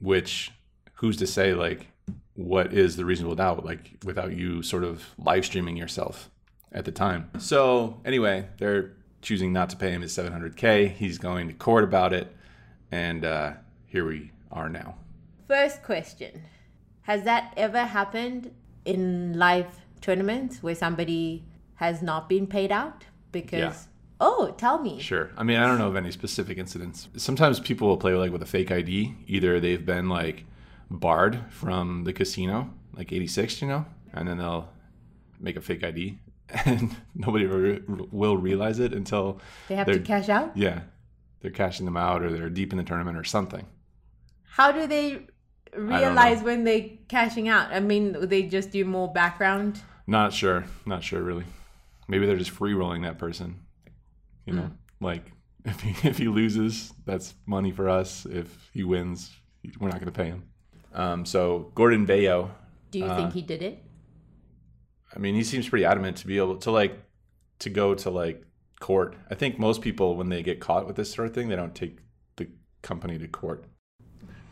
which, 0.00 0.50
who's 0.94 1.16
to 1.18 1.26
say, 1.26 1.54
like, 1.54 1.86
what 2.34 2.72
is 2.74 2.96
the 2.96 3.04
reasonable 3.04 3.36
doubt, 3.36 3.64
like, 3.64 3.98
without 4.04 4.32
you 4.32 4.62
sort 4.62 4.82
of 4.84 5.04
live 5.16 5.44
streaming 5.46 5.76
yourself 5.76 6.28
at 6.72 6.84
the 6.84 6.92
time? 6.92 7.30
So, 7.38 8.00
anyway, 8.04 8.48
they're 8.58 8.96
choosing 9.22 9.52
not 9.52 9.70
to 9.70 9.76
pay 9.76 9.90
him 9.92 10.02
his 10.02 10.16
700K. 10.16 10.92
He's 10.92 11.16
going 11.18 11.48
to 11.48 11.54
court 11.54 11.84
about 11.84 12.12
it. 12.12 12.34
And 12.90 13.24
uh, 13.24 13.52
here 13.86 14.04
we 14.04 14.32
are 14.50 14.68
now. 14.68 14.96
First 15.48 15.82
question 15.82 16.42
Has 17.02 17.22
that 17.22 17.52
ever 17.56 17.84
happened 17.84 18.50
in 18.84 19.38
live 19.38 19.66
tournaments 20.00 20.62
where 20.62 20.74
somebody 20.74 21.44
has 21.76 22.02
not 22.02 22.28
been 22.28 22.46
paid 22.46 22.70
out? 22.70 23.04
Because, 23.30 23.60
Yeah. 23.60 23.74
oh, 24.20 24.54
tell 24.58 24.78
me. 24.78 25.00
Sure. 25.00 25.30
I 25.36 25.42
mean, 25.42 25.56
I 25.56 25.66
don't 25.66 25.78
know 25.78 25.88
of 25.88 25.96
any 25.96 26.10
specific 26.10 26.58
incidents. 26.58 27.08
Sometimes 27.16 27.60
people 27.60 27.88
will 27.88 27.96
play 27.96 28.14
like 28.14 28.32
with 28.32 28.42
a 28.42 28.46
fake 28.46 28.70
ID. 28.70 29.14
Either 29.26 29.58
they've 29.60 29.84
been 29.86 30.08
like 30.08 30.44
barred 30.90 31.40
from 31.48 32.04
the 32.04 32.12
casino, 32.12 32.70
like 32.94 33.12
86, 33.12 33.62
you 33.62 33.68
know, 33.68 33.86
and 34.12 34.28
then 34.28 34.36
they'll 34.38 34.68
make 35.40 35.56
a 35.56 35.60
fake 35.62 35.82
ID 35.82 36.18
and 36.66 36.94
nobody 37.14 37.46
re- 37.46 37.80
will 38.10 38.36
realize 38.36 38.78
it 38.78 38.92
until 38.92 39.40
They 39.68 39.74
have 39.74 39.86
to 39.86 39.98
cash 40.00 40.28
out? 40.28 40.56
yeah, 40.56 40.80
they're 41.40 41.50
cashing 41.50 41.86
them 41.86 41.96
out 41.96 42.22
or 42.22 42.30
they're 42.30 42.50
deep 42.50 42.72
in 42.72 42.78
the 42.78 42.84
tournament 42.84 43.16
or 43.16 43.24
something. 43.24 43.66
How 44.44 44.70
do 44.72 44.86
they 44.86 45.26
realize 45.74 46.42
when 46.42 46.64
they're 46.64 46.90
cashing 47.08 47.48
out? 47.48 47.72
I 47.72 47.80
mean, 47.80 48.28
they 48.28 48.42
just 48.42 48.70
do 48.70 48.84
more 48.84 49.10
background. 49.12 49.80
Not 50.06 50.32
sure. 50.32 50.64
Not 50.84 51.02
sure 51.02 51.22
really. 51.22 51.44
Maybe 52.08 52.26
they're 52.26 52.36
just 52.36 52.50
free 52.50 52.74
rolling 52.74 53.02
that 53.02 53.18
person. 53.18 53.60
You 54.44 54.54
know, 54.54 54.70
like 55.00 55.32
if 55.64 55.80
he, 55.80 56.08
if 56.08 56.18
he 56.18 56.28
loses, 56.28 56.92
that's 57.06 57.34
money 57.46 57.70
for 57.70 57.88
us. 57.88 58.26
If 58.26 58.68
he 58.74 58.84
wins, 58.84 59.30
we're 59.80 59.88
not 59.88 60.00
going 60.00 60.12
to 60.12 60.18
pay 60.18 60.26
him. 60.26 60.42
Um, 60.92 61.24
so 61.24 61.70
Gordon 61.74 62.06
Vayo, 62.06 62.50
Do 62.90 62.98
you 62.98 63.06
Uh, 63.06 63.16
think 63.16 63.32
he 63.32 63.40
did 63.42 63.62
it? 63.62 63.82
I 65.14 65.18
mean, 65.18 65.34
he 65.34 65.44
seems 65.44 65.68
pretty 65.68 65.84
adamant 65.84 66.16
to 66.18 66.26
be 66.26 66.38
able 66.38 66.56
to 66.56 66.70
like 66.70 66.98
to 67.60 67.70
go 67.70 67.94
to 67.94 68.10
like 68.10 68.44
court. 68.80 69.14
I 69.30 69.34
think 69.34 69.58
most 69.58 69.80
people 69.82 70.16
when 70.16 70.28
they 70.28 70.42
get 70.42 70.60
caught 70.60 70.86
with 70.86 70.96
this 70.96 71.12
sort 71.12 71.28
of 71.28 71.34
thing, 71.34 71.48
they 71.48 71.56
don't 71.56 71.74
take 71.74 71.98
the 72.36 72.48
company 72.82 73.18
to 73.18 73.28
court. 73.28 73.64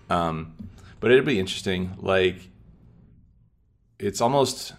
Um, 0.08 0.54
but 1.00 1.10
it'd 1.10 1.24
be 1.24 1.38
interesting. 1.40 1.96
Like, 1.98 2.36
it's 3.98 4.20
almost 4.20 4.72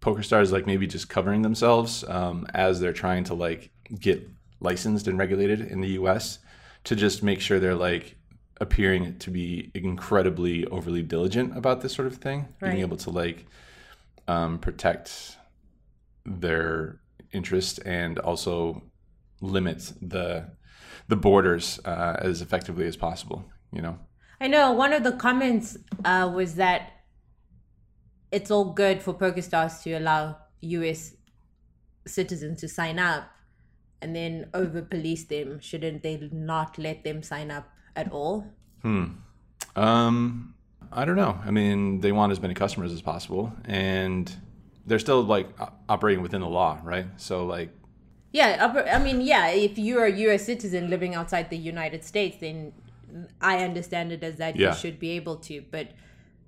PokerStars 0.00 0.52
like 0.52 0.66
maybe 0.66 0.86
just 0.86 1.08
covering 1.08 1.42
themselves 1.42 2.04
um, 2.04 2.46
as 2.54 2.80
they're 2.80 2.92
trying 2.92 3.24
to 3.24 3.34
like 3.34 3.70
get 3.98 4.28
licensed 4.60 5.06
and 5.08 5.18
regulated 5.18 5.60
in 5.60 5.80
the 5.80 5.88
U.S. 5.90 6.38
to 6.84 6.96
just 6.96 7.22
make 7.22 7.40
sure 7.40 7.58
they're 7.58 7.74
like 7.74 8.16
appearing 8.60 9.18
to 9.18 9.30
be 9.30 9.70
incredibly 9.74 10.64
overly 10.66 11.02
diligent 11.02 11.56
about 11.56 11.80
this 11.82 11.92
sort 11.92 12.06
of 12.06 12.16
thing, 12.16 12.48
Right. 12.60 12.70
being 12.70 12.80
able 12.80 12.96
to 12.98 13.10
like 13.10 13.44
um, 14.28 14.58
protect 14.58 15.36
their 16.24 17.00
interest 17.32 17.80
and 17.84 18.18
also 18.18 18.82
limit 19.40 19.92
the 20.00 20.50
the 21.08 21.16
borders 21.16 21.78
uh, 21.84 22.16
as 22.18 22.42
effectively 22.42 22.86
as 22.86 22.96
possible. 22.96 23.44
You 23.72 23.82
know, 23.82 23.98
I 24.40 24.48
know 24.48 24.72
one 24.72 24.92
of 24.92 25.04
the 25.04 25.12
comments 25.12 25.76
uh, 26.04 26.30
was 26.34 26.56
that 26.56 26.90
it's 28.32 28.50
all 28.50 28.72
good 28.72 29.02
for 29.02 29.14
PokerStars 29.14 29.82
to 29.84 29.92
allow 29.92 30.38
US 30.60 31.14
citizens 32.06 32.60
to 32.60 32.68
sign 32.68 32.98
up 32.98 33.30
and 34.02 34.14
then 34.14 34.50
over 34.52 34.82
police 34.82 35.24
them. 35.24 35.60
Shouldn't 35.60 36.02
they 36.02 36.28
not 36.32 36.78
let 36.78 37.04
them 37.04 37.22
sign 37.22 37.50
up 37.50 37.68
at 37.94 38.10
all? 38.12 38.46
Hmm. 38.82 39.04
Um, 39.74 40.54
I 40.92 41.04
don't 41.04 41.16
know. 41.16 41.38
I 41.44 41.50
mean, 41.50 42.00
they 42.00 42.12
want 42.12 42.32
as 42.32 42.40
many 42.40 42.54
customers 42.54 42.92
as 42.92 43.02
possible, 43.02 43.52
and 43.64 44.34
they're 44.86 44.98
still 44.98 45.22
like 45.22 45.48
operating 45.88 46.22
within 46.22 46.40
the 46.40 46.48
law, 46.48 46.80
right? 46.82 47.06
So, 47.16 47.44
like, 47.46 47.70
Yeah, 48.32 48.72
I 48.92 48.98
mean, 48.98 49.20
yeah, 49.20 49.48
if 49.48 49.78
you're 49.78 50.04
a 50.06 50.12
US 50.12 50.44
citizen 50.44 50.90
living 50.90 51.14
outside 51.14 51.48
the 51.50 51.56
United 51.56 52.04
States, 52.04 52.36
then 52.40 52.72
I 53.40 53.64
understand 53.64 54.12
it 54.12 54.22
as 54.22 54.36
that 54.36 54.56
Yeah. 54.56 54.70
you 54.70 54.74
should 54.76 54.98
be 54.98 55.10
able 55.10 55.36
to. 55.36 55.64
But 55.70 55.92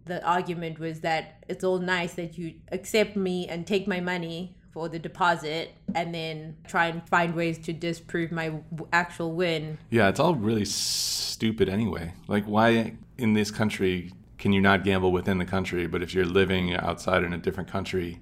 the 0.05 0.22
argument 0.24 0.79
was 0.79 1.01
that 1.01 1.44
it's 1.48 1.64
all 1.64 1.79
nice 1.79 2.14
that 2.14 2.37
you 2.38 2.55
accept 2.72 3.16
me 3.16 3.46
and 3.48 3.66
take 3.66 3.87
my 3.87 4.01
money 4.01 4.55
for 4.70 4.88
the 4.88 4.98
deposit 4.98 5.72
and 5.94 6.14
then 6.14 6.57
try 6.66 6.87
and 6.88 7.07
find 7.09 7.35
ways 7.35 7.59
to 7.59 7.72
disprove 7.72 8.31
my 8.31 8.53
actual 8.92 9.33
win. 9.33 9.79
Yeah, 9.90 10.09
it's 10.09 10.20
all 10.20 10.35
really 10.35 10.66
stupid 10.66 11.68
anyway. 11.68 12.12
Like, 12.27 12.44
why 12.44 12.94
in 13.16 13.33
this 13.33 13.51
country 13.51 14.12
can 14.38 14.53
you 14.53 14.61
not 14.61 14.85
gamble 14.85 15.12
within 15.12 15.38
the 15.38 15.44
country, 15.44 15.87
but 15.87 16.03
if 16.03 16.14
you're 16.14 16.24
living 16.24 16.74
outside 16.74 17.22
in 17.24 17.33
a 17.33 17.38
different 17.38 17.70
country, 17.70 18.20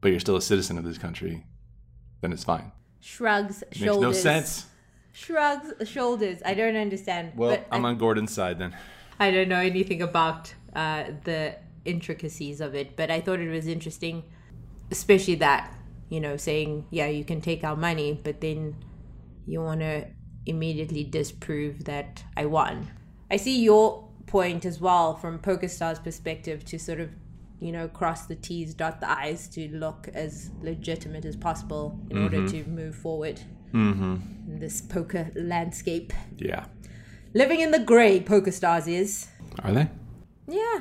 but 0.00 0.10
you're 0.10 0.20
still 0.20 0.36
a 0.36 0.42
citizen 0.42 0.78
of 0.78 0.84
this 0.84 0.98
country, 0.98 1.44
then 2.20 2.32
it's 2.32 2.44
fine. 2.44 2.72
Shrugs, 3.00 3.62
Makes 3.66 3.78
shoulders. 3.78 4.02
no 4.02 4.12
sense. 4.12 4.66
Shrugs, 5.12 5.88
shoulders. 5.88 6.40
I 6.44 6.54
don't 6.54 6.76
understand. 6.76 7.32
Well, 7.36 7.58
I'm 7.72 7.84
I- 7.84 7.88
on 7.90 7.98
Gordon's 7.98 8.32
side 8.32 8.58
then. 8.58 8.76
I 9.20 9.30
don't 9.32 9.48
know 9.48 9.58
anything 9.58 10.00
about 10.02 10.54
uh, 10.76 11.04
the 11.24 11.56
intricacies 11.84 12.60
of 12.60 12.74
it, 12.76 12.96
but 12.96 13.10
I 13.10 13.20
thought 13.20 13.40
it 13.40 13.50
was 13.50 13.66
interesting, 13.66 14.22
especially 14.92 15.34
that, 15.36 15.72
you 16.08 16.20
know, 16.20 16.36
saying, 16.36 16.86
yeah, 16.90 17.06
you 17.08 17.24
can 17.24 17.40
take 17.40 17.64
our 17.64 17.74
money, 17.74 18.20
but 18.22 18.40
then 18.40 18.76
you 19.46 19.60
want 19.60 19.80
to 19.80 20.06
immediately 20.46 21.02
disprove 21.02 21.84
that 21.86 22.22
I 22.36 22.46
won. 22.46 22.88
I 23.30 23.36
see 23.38 23.60
your 23.60 24.07
point 24.28 24.64
as 24.64 24.80
well 24.80 25.16
from 25.16 25.38
PokerStar's 25.38 25.98
perspective 25.98 26.64
to 26.66 26.78
sort 26.78 27.00
of, 27.00 27.10
you 27.60 27.72
know, 27.72 27.88
cross 27.88 28.26
the 28.26 28.36
T's, 28.36 28.74
dot 28.74 29.00
the 29.00 29.10
I's 29.10 29.48
to 29.48 29.68
look 29.68 30.08
as 30.14 30.50
legitimate 30.62 31.24
as 31.24 31.36
possible 31.36 31.98
in 32.10 32.22
order 32.22 32.38
mm-hmm. 32.38 32.64
to 32.64 32.70
move 32.70 32.94
forward 32.94 33.40
mm-hmm. 33.72 34.16
in 34.46 34.58
this 34.58 34.80
poker 34.80 35.30
landscape. 35.34 36.12
Yeah. 36.36 36.66
Living 37.34 37.60
in 37.60 37.70
the 37.70 37.80
grey, 37.80 38.20
PokerStars 38.20 38.88
is. 38.88 39.28
Are 39.62 39.72
they? 39.72 39.88
Yeah. 40.46 40.80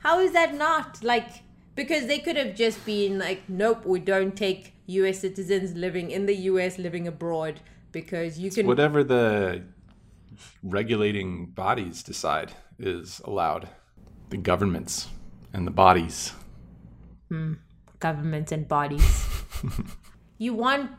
How 0.00 0.20
is 0.20 0.32
that 0.32 0.54
not? 0.54 1.02
Like, 1.02 1.28
because 1.74 2.06
they 2.06 2.18
could 2.18 2.36
have 2.36 2.54
just 2.54 2.84
been 2.86 3.18
like, 3.18 3.48
nope, 3.48 3.84
we 3.84 4.00
don't 4.00 4.36
take 4.36 4.74
US 4.86 5.20
citizens 5.20 5.74
living 5.74 6.10
in 6.10 6.26
the 6.26 6.34
US, 6.50 6.78
living 6.78 7.06
abroad, 7.06 7.60
because 7.92 8.38
you 8.38 8.50
can. 8.50 8.66
Whatever 8.66 9.04
the 9.04 9.62
regulating 10.62 11.46
bodies 11.46 12.02
decide 12.02 12.52
is 12.78 13.20
allowed. 13.24 13.68
The 14.30 14.36
governments 14.36 15.08
and 15.52 15.66
the 15.66 15.70
bodies. 15.70 16.32
Hmm. 17.28 17.54
governments 17.98 18.52
and 18.52 18.68
bodies. 18.68 19.26
you 20.38 20.54
want 20.54 20.90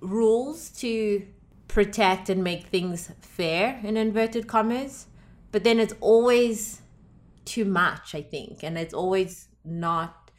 rules 0.00 0.70
to 0.70 1.26
protect 1.68 2.28
and 2.28 2.44
make 2.44 2.66
things 2.66 3.10
fair, 3.20 3.80
in 3.82 3.96
inverted 3.96 4.46
commas, 4.46 5.06
but 5.50 5.64
then 5.64 5.80
it's 5.80 5.94
always 6.00 6.82
too 7.44 7.64
much, 7.64 8.14
I 8.14 8.22
think, 8.22 8.62
and 8.62 8.78
it's 8.78 8.94
always 8.94 9.48
not 9.64 10.30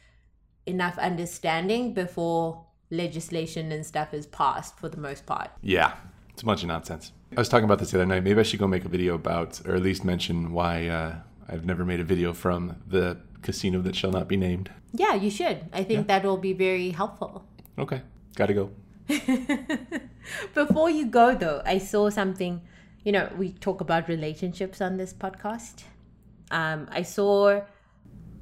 enough 0.66 0.98
understanding 0.98 1.94
before 1.94 2.64
legislation 2.90 3.72
and 3.72 3.84
stuff 3.84 4.14
is 4.14 4.26
passed 4.26 4.78
for 4.78 4.88
the 4.88 4.96
most 4.96 5.26
part. 5.26 5.50
Yeah, 5.62 5.94
it's 6.32 6.42
a 6.42 6.46
bunch 6.46 6.62
of 6.62 6.68
nonsense. 6.68 7.12
I 7.32 7.40
was 7.40 7.48
talking 7.48 7.64
about 7.64 7.78
this 7.78 7.90
the 7.90 7.98
other 7.98 8.06
night. 8.06 8.22
Maybe 8.22 8.38
I 8.38 8.42
should 8.42 8.60
go 8.60 8.68
make 8.68 8.84
a 8.84 8.88
video 8.88 9.14
about, 9.14 9.60
or 9.66 9.74
at 9.74 9.82
least 9.82 10.04
mention 10.04 10.52
why 10.52 10.86
uh, 10.86 11.16
I've 11.48 11.64
never 11.64 11.84
made 11.84 12.00
a 12.00 12.04
video 12.04 12.32
from 12.32 12.76
the 12.86 13.18
casino 13.42 13.80
that 13.82 13.96
shall 13.96 14.12
not 14.12 14.28
be 14.28 14.36
named. 14.36 14.70
Yeah, 14.92 15.14
you 15.14 15.30
should. 15.30 15.66
I 15.72 15.84
think 15.84 16.06
that 16.08 16.24
will 16.24 16.36
be 16.36 16.52
very 16.52 16.90
helpful. 16.90 17.44
Okay, 17.78 18.02
gotta 18.36 18.54
go. 18.54 18.70
Before 20.54 20.90
you 20.90 21.06
go, 21.06 21.34
though, 21.34 21.62
I 21.64 21.78
saw 21.78 22.10
something. 22.10 22.62
You 23.04 23.12
know, 23.12 23.30
we 23.36 23.52
talk 23.52 23.80
about 23.80 24.08
relationships 24.08 24.80
on 24.80 24.96
this 24.96 25.12
podcast. 25.12 25.84
Um, 26.50 26.88
I 26.90 27.02
saw 27.02 27.60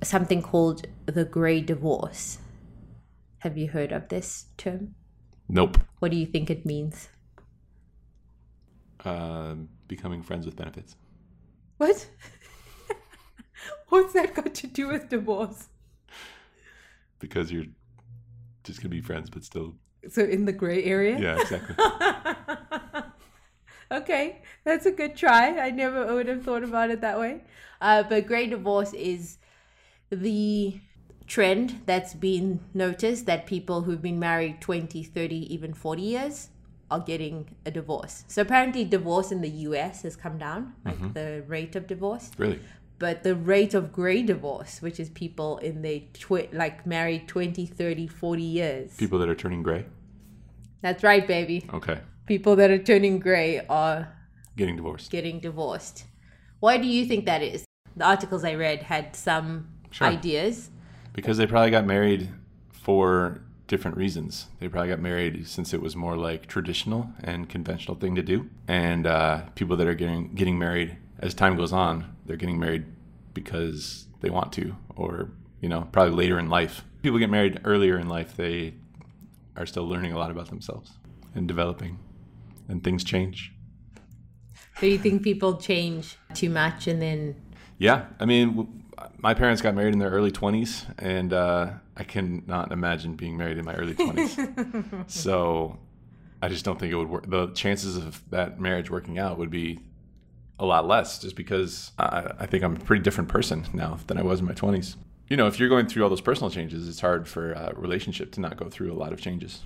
something 0.03 0.43
called 0.43 0.87
the 1.07 1.25
grey 1.25 1.61
divorce. 1.61 2.39
Have 3.39 3.59
you 3.59 3.69
heard 3.69 3.93
of 3.93 4.09
this 4.09 4.47
term? 4.57 4.95
Nope. 5.49 5.79
What 5.99 6.11
do 6.11 6.17
you 6.17 6.27
think 6.27 6.49
it 6.49 6.65
means? 6.65 7.09
Uh, 9.05 9.55
becoming 9.87 10.23
friends 10.23 10.47
with 10.47 10.57
benefits. 10.57 10.97
What? 11.77 12.09
What's 13.91 14.15
that 14.15 14.35
got 14.35 14.55
to 14.55 14.67
do 14.67 14.89
with 14.89 15.11
divorce? 15.11 15.69
Because 17.19 17.53
you're 17.53 17.67
just 18.63 18.81
gonna 18.81 18.89
be 18.89 19.03
friends, 19.03 19.29
but 19.29 19.45
still. 19.45 19.75
So, 20.09 20.23
in 20.23 20.47
the 20.47 20.53
grey 20.53 20.85
area? 20.85 21.19
Yeah, 21.19 21.39
exactly. 21.39 21.77
okay, 23.93 24.43
that's 24.65 24.87
a 24.87 24.91
good 24.91 25.17
try. 25.17 25.59
I 25.59 25.71
never 25.71 26.15
would 26.15 26.29
have 26.29 26.43
thought 26.43 26.65
about 26.65 26.91
it 26.91 27.03
that 27.03 27.19
way. 27.19 27.43
Uh, 27.81 28.03
but 28.05 28.27
grey 28.27 28.47
divorce 28.47 28.95
is 28.95 29.39
the 30.11 30.81
trend 31.27 31.83
that's 31.87 32.15
been 32.15 32.61
noticed 32.73 33.27
that 33.27 33.47
people 33.47 33.83
who've 33.83 34.03
been 34.03 34.19
married 34.19 34.61
20, 34.61 35.03
30, 35.03 35.55
even 35.55 35.75
40 35.75 36.03
years 36.03 36.49
are 36.91 37.01
getting 37.01 37.55
a 37.67 37.71
divorce. 37.71 38.25
So 38.29 38.43
apparently 38.43 38.85
divorce 38.85 39.33
in 39.33 39.41
the 39.41 39.49
US 39.69 40.03
has 40.03 40.17
come 40.17 40.39
down, 40.39 40.75
like 40.85 40.97
mm-hmm. 40.97 41.13
the 41.13 41.43
rate 41.47 41.77
of 41.77 41.87
divorce. 41.87 42.31
really? 42.39 42.61
But 42.99 43.23
the 43.25 43.35
rate 43.35 43.75
of 43.75 43.93
grey 43.93 44.23
divorce, 44.23 44.81
which 44.81 45.01
is 45.01 45.11
people 45.11 45.59
in 45.59 45.83
their 45.83 46.01
twi- 46.13 46.49
like 46.53 46.87
married 46.87 47.27
20, 47.27 47.67
30, 47.67 48.07
40 48.07 48.43
years. 48.43 48.97
People 48.97 49.19
that 49.19 49.29
are 49.29 49.35
turning 49.35 49.63
gray. 49.63 49.85
That's 50.81 51.03
right, 51.03 51.27
baby. 51.27 51.69
Okay, 51.73 52.01
People 52.27 52.57
that 52.57 52.71
are 52.71 52.79
turning 52.79 53.19
grey 53.19 53.65
are 53.69 54.15
getting 54.57 54.77
divorced. 54.77 55.11
getting 55.11 55.41
divorced. 55.41 56.05
Why 56.61 56.77
do 56.79 56.87
you 56.87 57.05
think 57.05 57.27
that 57.27 57.43
is? 57.43 57.65
The 57.97 58.05
articles 58.05 58.45
I 58.45 58.55
read 58.55 58.85
had 58.85 59.15
some 59.17 59.69
Sure. 59.91 60.07
ideas. 60.09 60.71
Because 61.13 61.37
they 61.37 61.47
probably 61.47 61.71
got 61.71 61.85
married 61.87 62.29
for 62.73 63.43
different 63.75 63.97
reasons. 63.97 64.47
They 64.61 64.69
probably 64.69 64.91
got 64.91 65.01
married 65.01 65.49
since 65.49 65.75
it 65.75 65.83
was 65.83 65.97
more 65.97 66.17
like 66.17 66.47
traditional 66.47 67.11
and 67.25 67.49
conventional 67.49 67.97
thing 67.97 68.15
to 68.15 68.23
do. 68.23 68.49
And 68.69 69.05
uh, 69.05 69.47
people 69.57 69.77
that 69.79 69.89
are 69.89 69.95
getting 69.95 70.33
getting 70.33 70.61
married 70.61 70.97
as 71.19 71.35
time 71.35 71.57
goes 71.57 71.73
on, 71.73 72.15
they're 72.25 72.37
getting 72.37 72.61
married 72.61 72.85
because 73.33 74.07
they 74.21 74.31
want 74.31 74.53
to, 74.53 74.77
or 74.95 75.33
you 75.61 75.69
know, 75.69 75.89
probably 75.91 76.15
later 76.15 76.39
in 76.39 76.49
life. 76.49 76.85
People 77.03 77.19
get 77.19 77.31
married 77.31 77.61
earlier 77.65 77.99
in 77.99 78.09
life. 78.09 78.37
They 78.37 78.75
are 79.57 79.67
still 79.67 79.89
learning 79.89 80.13
a 80.13 80.19
lot 80.19 80.31
about 80.31 80.49
themselves 80.51 80.93
and 81.35 81.49
developing, 81.49 81.99
and 82.69 82.85
things 82.85 83.03
change. 83.03 83.53
So 84.79 84.87
you 84.87 84.99
think 84.99 85.23
people 85.23 85.57
change 85.57 86.17
too 86.33 86.51
much 86.51 86.87
and 86.87 87.03
then 87.03 87.35
Yeah, 87.79 88.07
I 88.21 88.25
mean, 88.25 88.84
my 89.19 89.35
parents 89.35 89.63
got 89.63 89.75
married 89.75 89.93
in 89.93 89.99
their 89.99 90.11
early 90.11 90.31
20s, 90.31 90.85
and 90.99 91.33
uh, 91.33 91.71
I 91.97 92.05
cannot 92.05 92.73
imagine 92.73 93.15
being 93.15 93.37
married 93.37 93.59
in 93.59 93.65
my 93.65 93.75
early 93.75 93.95
20s. 93.95 95.11
so 95.11 95.79
I 96.43 96.49
just 96.49 96.65
don't 96.65 96.79
think 96.79 96.93
it 96.93 96.97
would 96.97 97.09
work. 97.09 97.29
The 97.29 97.49
chances 97.49 97.97
of 97.97 98.23
that 98.31 98.61
marriage 98.61 98.91
working 98.91 99.19
out 99.19 99.39
would 99.39 99.51
be 99.51 99.81
a 100.59 100.65
lot 100.65 100.87
less 100.87 101.19
just 101.19 101.37
because 101.37 101.93
I, 101.99 102.31
I 102.41 102.47
think 102.47 102.63
I'm 102.63 102.77
a 102.77 102.81
pretty 102.81 103.03
different 103.03 103.29
person 103.29 103.67
now 103.73 103.99
than 104.07 104.19
I 104.19 104.23
was 104.23 104.41
in 104.41 104.47
my 104.47 104.53
20s. 104.53 104.97
You 105.29 105.37
know, 105.37 105.47
if 105.47 105.59
you're 105.59 105.69
going 105.69 105.87
through 105.87 106.03
all 106.03 106.11
those 106.11 106.21
personal 106.21 106.51
changes, 106.51 106.89
it's 106.89 107.01
hard 107.01 107.27
for 107.27 107.53
a 107.53 107.73
relationship 107.77 108.31
to 108.33 108.41
not 108.41 108.57
go 108.57 108.69
through 108.69 108.93
a 108.93 108.95
lot 108.95 109.13
of 109.13 109.21
changes. 109.21 109.63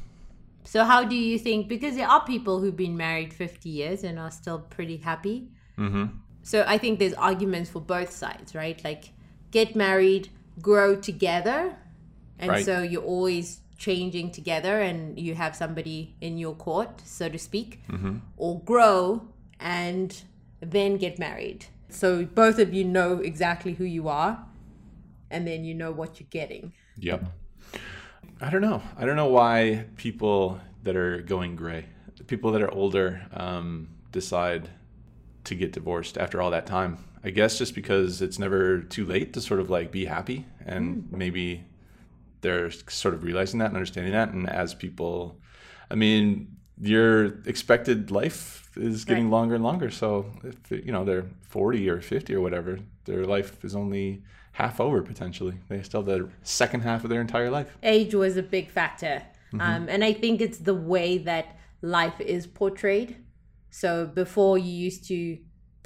So 0.64 0.84
how 0.84 1.02
do 1.04 1.16
you 1.16 1.38
think 1.38 1.68
because 1.68 1.96
there 1.96 2.08
are 2.08 2.24
people 2.24 2.60
who've 2.60 2.76
been 2.76 2.96
married 2.96 3.32
50 3.32 3.68
years 3.68 4.04
and 4.04 4.18
are 4.18 4.30
still 4.30 4.60
pretty 4.60 4.98
happy. 4.98 5.48
Mm-hmm. 5.78 6.06
So 6.42 6.64
I 6.66 6.78
think 6.78 6.98
there's 6.98 7.14
arguments 7.14 7.70
for 7.70 7.80
both 7.80 8.10
sides, 8.10 8.54
right? 8.54 8.82
Like 8.84 9.10
get 9.50 9.74
married, 9.76 10.28
grow 10.60 10.96
together. 10.96 11.76
And 12.38 12.50
Right. 12.50 12.64
so 12.64 12.82
you're 12.82 13.02
always 13.02 13.60
changing 13.78 14.30
together 14.32 14.80
and 14.80 15.18
you 15.18 15.34
have 15.34 15.54
somebody 15.56 16.14
in 16.20 16.38
your 16.38 16.54
court, 16.54 17.00
so 17.04 17.28
to 17.28 17.38
speak. 17.38 17.80
Or 18.36 18.60
grow 18.60 19.22
and 19.60 20.20
then 20.60 20.96
get 20.96 21.18
married. 21.18 21.66
So 21.88 22.24
both 22.24 22.58
of 22.58 22.74
you 22.74 22.84
know 22.84 23.18
exactly 23.18 23.74
who 23.74 23.84
you 23.84 24.08
are 24.08 24.44
and 25.30 25.46
then 25.46 25.64
you 25.64 25.74
know 25.74 25.90
what 25.92 26.20
you're 26.20 26.28
getting. 26.30 26.72
Yep. 26.98 27.24
I 28.40 28.50
don't 28.50 28.62
know. 28.62 28.82
I 28.96 29.04
don't 29.04 29.16
know 29.16 29.28
why 29.28 29.86
people 29.96 30.60
that 30.84 30.96
are 30.96 31.20
going 31.22 31.56
gray, 31.56 31.86
people 32.26 32.52
that 32.52 32.62
are 32.62 32.70
older, 32.72 33.26
um, 33.32 33.88
decide 34.12 34.68
to 35.44 35.54
get 35.54 35.72
divorced 35.72 36.16
after 36.18 36.40
all 36.40 36.50
that 36.50 36.66
time. 36.66 36.98
I 37.24 37.30
guess 37.30 37.58
just 37.58 37.74
because 37.74 38.22
it's 38.22 38.38
never 38.38 38.80
too 38.80 39.04
late 39.04 39.32
to 39.34 39.40
sort 39.40 39.60
of 39.60 39.70
like 39.70 39.90
be 39.90 40.04
happy, 40.04 40.46
and 40.64 41.08
maybe 41.10 41.64
they're 42.40 42.70
sort 42.70 43.14
of 43.14 43.24
realizing 43.24 43.58
that 43.60 43.66
and 43.66 43.76
understanding 43.76 44.12
that. 44.12 44.30
And 44.32 44.48
as 44.48 44.74
people, 44.74 45.40
I 45.90 45.94
mean, 45.96 46.56
your 46.80 47.40
expected 47.46 48.10
life 48.10 48.70
is 48.76 49.04
getting 49.04 49.24
Right. 49.24 49.32
longer 49.38 49.54
and 49.56 49.64
longer. 49.64 49.90
So 49.90 50.26
if 50.44 50.70
you 50.70 50.92
know 50.92 51.04
they're 51.04 51.26
forty 51.42 51.88
or 51.88 52.00
fifty 52.00 52.34
or 52.34 52.40
whatever, 52.40 52.78
their 53.04 53.24
life 53.24 53.64
is 53.64 53.74
only 53.74 54.22
half 54.52 54.80
over 54.80 55.02
potentially. 55.02 55.54
They 55.68 55.82
still 55.82 56.02
have 56.02 56.06
the 56.06 56.28
second 56.42 56.80
half 56.82 57.04
of 57.04 57.10
their 57.10 57.20
entire 57.20 57.50
life. 57.50 57.76
age 57.82 58.14
was 58.14 58.36
a 58.36 58.42
big 58.42 58.70
factor. 58.70 59.22
Um, 59.54 59.88
and 59.88 60.04
I 60.04 60.12
think 60.12 60.40
it's 60.42 60.58
the 60.58 60.74
way 60.74 61.16
that 61.18 61.56
life 61.80 62.20
is 62.20 62.46
portrayed. 62.46 63.16
So 63.70 64.06
before 64.06 64.58
you 64.58 64.70
used 64.70 65.06
to, 65.08 65.38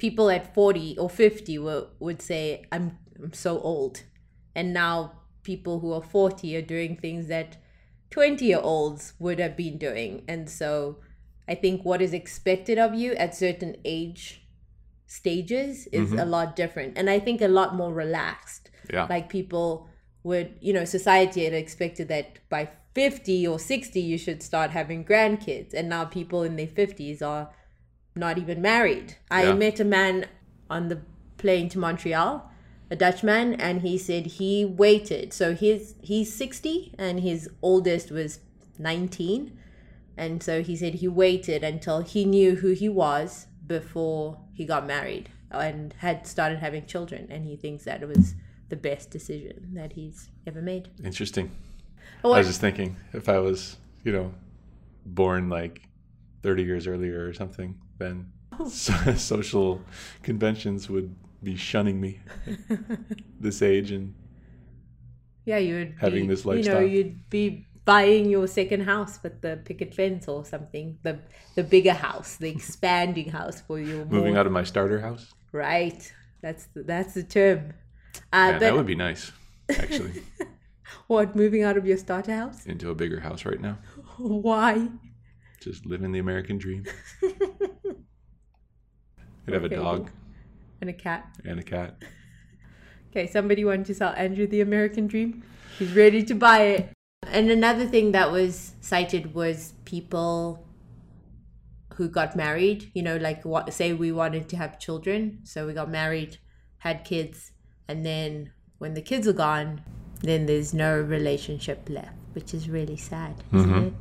people 0.03 0.29
at 0.29 0.53
40 0.53 0.97
or 0.97 1.09
50 1.09 1.59
will, 1.59 1.87
would 2.01 2.21
say, 2.21 2.65
I'm, 2.73 2.97
I'm 3.23 3.31
so 3.31 3.61
old. 3.61 4.03
And 4.53 4.73
now 4.73 5.13
people 5.43 5.79
who 5.79 5.93
are 5.93 6.01
40 6.01 6.57
are 6.57 6.61
doing 6.61 6.97
things 6.97 7.27
that 7.27 7.55
20 8.09 8.43
year 8.43 8.59
olds 8.61 9.13
would 9.17 9.39
have 9.39 9.55
been 9.55 9.77
doing. 9.77 10.25
And 10.27 10.49
so 10.49 10.97
I 11.47 11.55
think 11.55 11.85
what 11.85 12.01
is 12.01 12.13
expected 12.13 12.77
of 12.77 12.93
you 12.93 13.13
at 13.13 13.33
certain 13.33 13.77
age 13.85 14.41
stages 15.07 15.87
is 15.93 16.11
a 16.11 16.17
mm-hmm. 16.17 16.29
lot 16.29 16.57
different. 16.57 16.97
And 16.97 17.09
I 17.09 17.19
think 17.19 17.41
a 17.41 17.47
lot 17.47 17.73
more 17.73 17.93
relaxed 17.93 18.71
Yeah. 18.91 19.07
like 19.09 19.29
people 19.29 19.87
would 20.23 20.49
you 20.67 20.73
know 20.77 20.85
society 20.85 21.45
had 21.45 21.53
expected 21.53 22.09
that 22.09 22.27
by 22.49 22.63
50 22.93 23.47
or 23.47 23.57
60 23.57 23.99
you 24.11 24.17
should 24.17 24.43
start 24.43 24.71
having 24.71 25.05
grandkids 25.05 25.73
and 25.73 25.87
now 25.87 26.03
people 26.03 26.43
in 26.43 26.57
their 26.57 26.73
50s 26.79 27.21
are 27.21 27.45
not 28.15 28.37
even 28.37 28.61
married 28.61 29.15
i 29.31 29.43
Yeah. 29.43 29.53
met 29.53 29.79
a 29.79 29.85
man 29.85 30.25
on 30.69 30.87
the 30.89 30.99
plane 31.37 31.69
to 31.69 31.79
montreal 31.79 32.49
a 32.91 32.95
dutchman 32.95 33.53
and 33.55 33.81
he 33.81 33.97
said 33.97 34.25
he 34.25 34.63
waited 34.65 35.33
so 35.33 35.53
his 35.55 35.95
he's 36.01 36.33
60 36.33 36.93
and 36.97 37.19
his 37.21 37.49
oldest 37.61 38.11
was 38.11 38.39
19 38.79 39.57
and 40.17 40.43
so 40.43 40.61
he 40.61 40.75
said 40.75 40.95
he 40.95 41.07
waited 41.07 41.63
until 41.63 42.01
he 42.01 42.23
knew 42.25 42.55
who 42.57 42.71
he 42.73 42.87
was 42.87 43.47
before 43.65 44.37
he 44.53 44.65
got 44.65 44.85
married 44.85 45.29
and 45.49 45.93
had 45.99 46.27
started 46.27 46.59
having 46.59 46.85
children. 46.85 47.27
And 47.29 47.45
he 47.45 47.55
thinks 47.55 47.83
that 47.85 48.01
it 48.03 48.07
was 48.07 48.35
the 48.69 48.75
best 48.75 49.09
decision 49.09 49.69
that 49.73 49.93
he's 49.93 50.29
ever 50.45 50.61
made. 50.61 50.89
Interesting. 51.03 51.49
Or- 52.23 52.35
I 52.35 52.39
was 52.39 52.47
just 52.47 52.61
thinking 52.61 52.95
if 53.13 53.27
I 53.29 53.39
was, 53.39 53.77
you 54.03 54.11
know, 54.11 54.33
born 55.05 55.49
like 55.49 55.81
30 56.43 56.63
years 56.63 56.85
earlier 56.87 57.25
or 57.27 57.33
something, 57.33 57.75
then 57.97 58.31
social 58.67 59.81
conventions 60.21 60.89
would 60.89 61.15
be 61.41 61.55
shunning 61.55 61.99
me 61.99 62.19
this 63.39 63.61
age 63.61 63.91
and 63.91 64.13
yeah, 65.45 65.57
you 65.57 65.75
would 65.75 65.95
having 65.99 66.27
be, 66.27 66.35
this 66.35 66.45
You 66.45 66.63
know, 66.63 66.79
you'd 66.79 67.29
be 67.29 67.67
buying 67.83 68.29
your 68.29 68.47
second 68.47 68.81
house 68.83 69.21
with 69.21 69.41
the 69.41 69.59
picket 69.65 69.93
fence 69.93 70.27
or 70.29 70.45
something. 70.45 70.97
The 71.03 71.19
the 71.55 71.63
bigger 71.63 71.93
house, 71.93 72.37
the 72.37 72.49
expanding 72.57 73.29
house 73.29 73.59
for 73.61 73.77
your 73.79 74.05
moving 74.05 74.33
more- 74.33 74.39
out 74.39 74.45
of 74.45 74.53
my 74.53 74.63
starter 74.63 75.01
house. 75.01 75.33
Right. 75.51 76.11
That's 76.41 76.65
the, 76.73 76.83
that's 76.83 77.13
the 77.13 77.23
term. 77.23 77.73
Uh, 78.15 78.19
Yeah, 78.33 78.51
but 78.53 78.59
that 78.59 78.73
would 78.75 78.85
be 78.85 78.95
nice, 78.95 79.31
actually, 79.69 80.23
what? 81.07 81.35
Moving 81.35 81.63
out 81.63 81.77
of 81.77 81.85
your 81.85 81.97
starter 81.97 82.35
house? 82.35 82.65
into 82.65 82.89
a 82.89 82.95
bigger 82.95 83.19
house 83.19 83.45
right 83.45 83.61
now. 83.61 83.77
Why? 84.17 84.89
Just 85.61 85.85
living 85.85 86.11
the 86.11 86.19
American 86.19 86.57
dream. 86.57 86.85
Could 89.45 89.53
have 89.53 89.63
a 89.63 89.67
Okay. 89.67 89.75
dog 89.75 90.09
And 90.81 90.89
a 90.89 90.93
cat. 90.93 91.27
and 91.45 91.59
a 91.59 91.63
cat. 91.63 92.01
Okay, 93.11 93.27
somebody 93.27 93.63
wanted 93.63 93.85
to 93.85 93.93
sell 93.93 94.11
Andrew 94.17 94.47
the 94.47 94.61
American 94.61 95.05
Dream? 95.05 95.43
He's 95.77 95.93
ready 95.95 96.23
to 96.23 96.33
buy 96.33 96.61
it. 96.63 96.89
And 97.27 97.51
another 97.51 97.85
thing 97.85 98.11
that 98.13 98.31
was 98.31 98.73
cited 98.81 99.35
was 99.35 99.73
people 99.85 100.65
who 101.93 102.09
got 102.09 102.35
married. 102.35 102.89
You 102.95 103.03
know, 103.03 103.17
like 103.17 103.45
what 103.45 103.71
say 103.71 103.93
we 103.93 104.11
wanted 104.11 104.49
to 104.49 104.57
have 104.57 104.79
children, 104.79 105.41
so 105.43 105.67
we 105.67 105.73
got 105.73 105.91
married, 105.91 106.39
had 106.79 107.05
kids, 107.05 107.51
and 107.87 108.03
then 108.03 108.51
when 108.79 108.95
the 108.95 109.01
kids 109.01 109.27
are 109.27 109.33
gone, 109.33 109.81
then 110.21 110.47
there's 110.47 110.73
no 110.73 110.99
relationship 110.99 111.87
left, 111.89 112.17
which 112.33 112.51
is 112.53 112.67
really 112.67 112.97
sad, 112.97 113.35
isn't 113.53 113.83
it? 113.87 113.93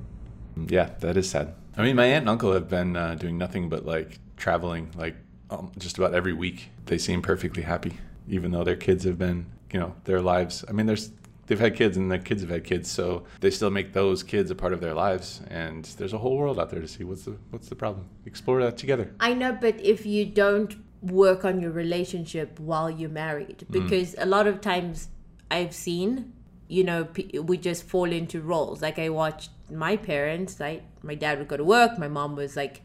Yeah, 0.73 0.89
that 1.01 1.19
is 1.19 1.29
sad. 1.29 1.55
I 1.77 1.83
mean, 1.83 1.97
my 1.97 2.07
aunt 2.07 2.23
and 2.23 2.31
uncle 2.31 2.53
have 2.55 2.69
been 2.69 2.97
uh, 2.97 3.15
doing 3.15 3.37
nothing 3.37 3.69
but 3.69 3.85
like 3.85 4.19
traveling, 4.39 4.91
like 4.97 5.17
um, 5.53 5.73
just 5.79 5.99
about 5.99 6.15
every 6.15 6.33
week. 6.33 6.71
They 6.87 6.99
seem 6.99 7.23
perfectly 7.23 7.63
happy, 7.63 7.99
even 8.29 8.53
though 8.53 8.65
their 8.65 8.77
kids 8.77 9.05
have 9.05 9.19
been, 9.19 9.47
you 9.73 9.79
know, 9.79 9.95
their 10.05 10.21
lives. 10.21 10.65
I 10.69 10.73
mean, 10.73 10.87
there's 10.87 11.11
they've 11.47 11.61
had 11.61 11.77
kids 11.77 11.97
and 11.97 12.11
their 12.11 12.19
kids 12.19 12.43
have 12.43 12.51
had 12.51 12.65
kids, 12.65 12.91
so 12.91 13.25
they 13.41 13.51
still 13.51 13.71
make 13.71 13.93
those 13.93 14.23
kids 14.23 14.51
a 14.51 14.55
part 14.55 14.73
of 14.73 14.81
their 14.81 14.95
lives. 14.95 15.43
And 15.49 15.85
there's 15.99 16.13
a 16.13 16.19
whole 16.19 16.37
world 16.37 16.59
out 16.59 16.71
there 16.71 16.81
to 16.81 16.89
see. 16.89 17.05
What's 17.05 17.25
the 17.25 17.37
what's 17.51 17.69
the 17.69 17.77
problem? 17.77 18.09
Explore 18.27 18.63
that 18.63 18.77
together. 18.77 19.15
I 19.21 19.35
know, 19.35 19.57
but 19.61 19.79
if 19.81 20.07
you 20.07 20.25
don't 20.27 20.75
work 21.03 21.45
on 21.45 21.61
your 21.61 21.73
relationship 21.73 22.59
while 22.61 22.91
you're 22.91 23.11
married, 23.11 23.67
because 23.71 24.15
a 24.19 24.27
lot 24.27 24.47
of 24.47 24.61
times 24.61 25.09
I've 25.51 25.75
seen, 25.75 26.33
you 26.69 26.85
know, 26.85 27.09
we 27.43 27.59
just 27.59 27.85
fall 27.85 28.11
into 28.11 28.41
roles. 28.41 28.81
Like 28.81 28.99
I 28.99 29.09
watched 29.09 29.51
my 29.71 29.97
parents, 29.97 30.61
right? 30.61 30.83
My 31.03 31.17
dad 31.17 31.39
would 31.39 31.49
go 31.49 31.57
to 31.57 31.65
work, 31.65 31.99
my 31.99 32.09
mom 32.09 32.37
was 32.37 32.57
like 32.57 32.83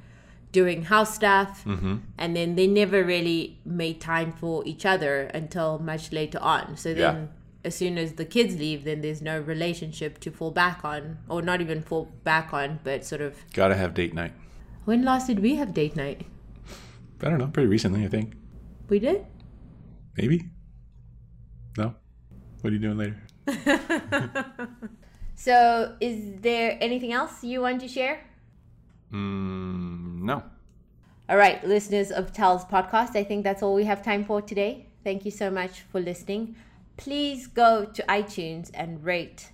doing 0.52 0.84
house 0.84 1.14
stuff, 1.16 1.64
mm-hmm. 1.66 1.98
and 2.18 2.36
then 2.36 2.56
they 2.56 2.68
never 2.68 3.04
really 3.04 3.60
made 3.66 4.02
time 4.02 4.32
for 4.32 4.64
each 4.66 4.86
other 4.86 5.24
until 5.34 5.80
much 5.80 6.12
later 6.12 6.40
on. 6.42 6.78
So 6.78 6.94
then. 6.94 7.16
Yeah. 7.16 7.28
As 7.66 7.76
soon 7.76 7.98
as 7.98 8.14
the 8.14 8.24
kids 8.24 8.56
leave, 8.56 8.86
then 8.86 9.02
there's 9.02 9.22
no 9.22 9.42
relationship 9.42 10.20
to 10.20 10.32
fall 10.32 10.52
back 10.52 10.86
on, 10.86 11.18
or 11.28 11.42
not 11.42 11.60
even 11.60 11.82
fall 11.82 12.06
back 12.24 12.54
on, 12.54 12.80
but 12.82 13.04
sort 13.04 13.20
of. 13.20 13.36
Gotta 13.52 13.76
have 13.76 13.94
date 13.94 14.14
night. 14.14 14.32
When 14.86 15.04
last 15.04 15.28
did 15.28 15.40
we 15.40 15.56
have 15.56 15.74
date 15.74 15.98
night? 15.98 16.26
I 17.22 17.30
don't 17.30 17.40
know. 17.40 17.48
Pretty 17.48 17.68
recently, 17.68 18.06
I 18.06 18.08
think. 18.08 18.36
We 18.88 19.00
did? 19.00 19.26
Maybe. 20.16 20.46
No. 21.78 21.94
What 22.62 22.72
are 22.72 22.74
you 22.74 22.80
doing 22.80 22.98
later? 22.98 23.18
So, 25.38 25.96
is 26.02 26.42
there 26.42 26.80
anything 26.82 27.14
else 27.14 27.44
you 27.44 27.62
want 27.62 27.80
to 27.82 27.88
share? 27.88 28.26
Mm, 29.14 30.22
no. 30.24 30.44
All 31.30 31.38
right, 31.38 31.66
listeners 31.66 32.12
of 32.12 32.32
Tal's 32.32 32.64
podcast, 32.66 33.16
I 33.16 33.24
think 33.24 33.44
that's 33.44 33.62
all 33.62 33.76
we 33.76 33.84
have 33.86 34.02
time 34.04 34.24
for 34.24 34.42
today. 34.42 34.88
Thank 35.04 35.26
you 35.26 35.32
so 35.32 35.50
much 35.52 35.82
for 35.82 36.00
listening. 36.00 36.56
Please 36.98 37.48
go 37.48 37.86
to 37.86 38.04
iTunes 38.04 38.72
and 38.74 39.04
rate 39.04 39.52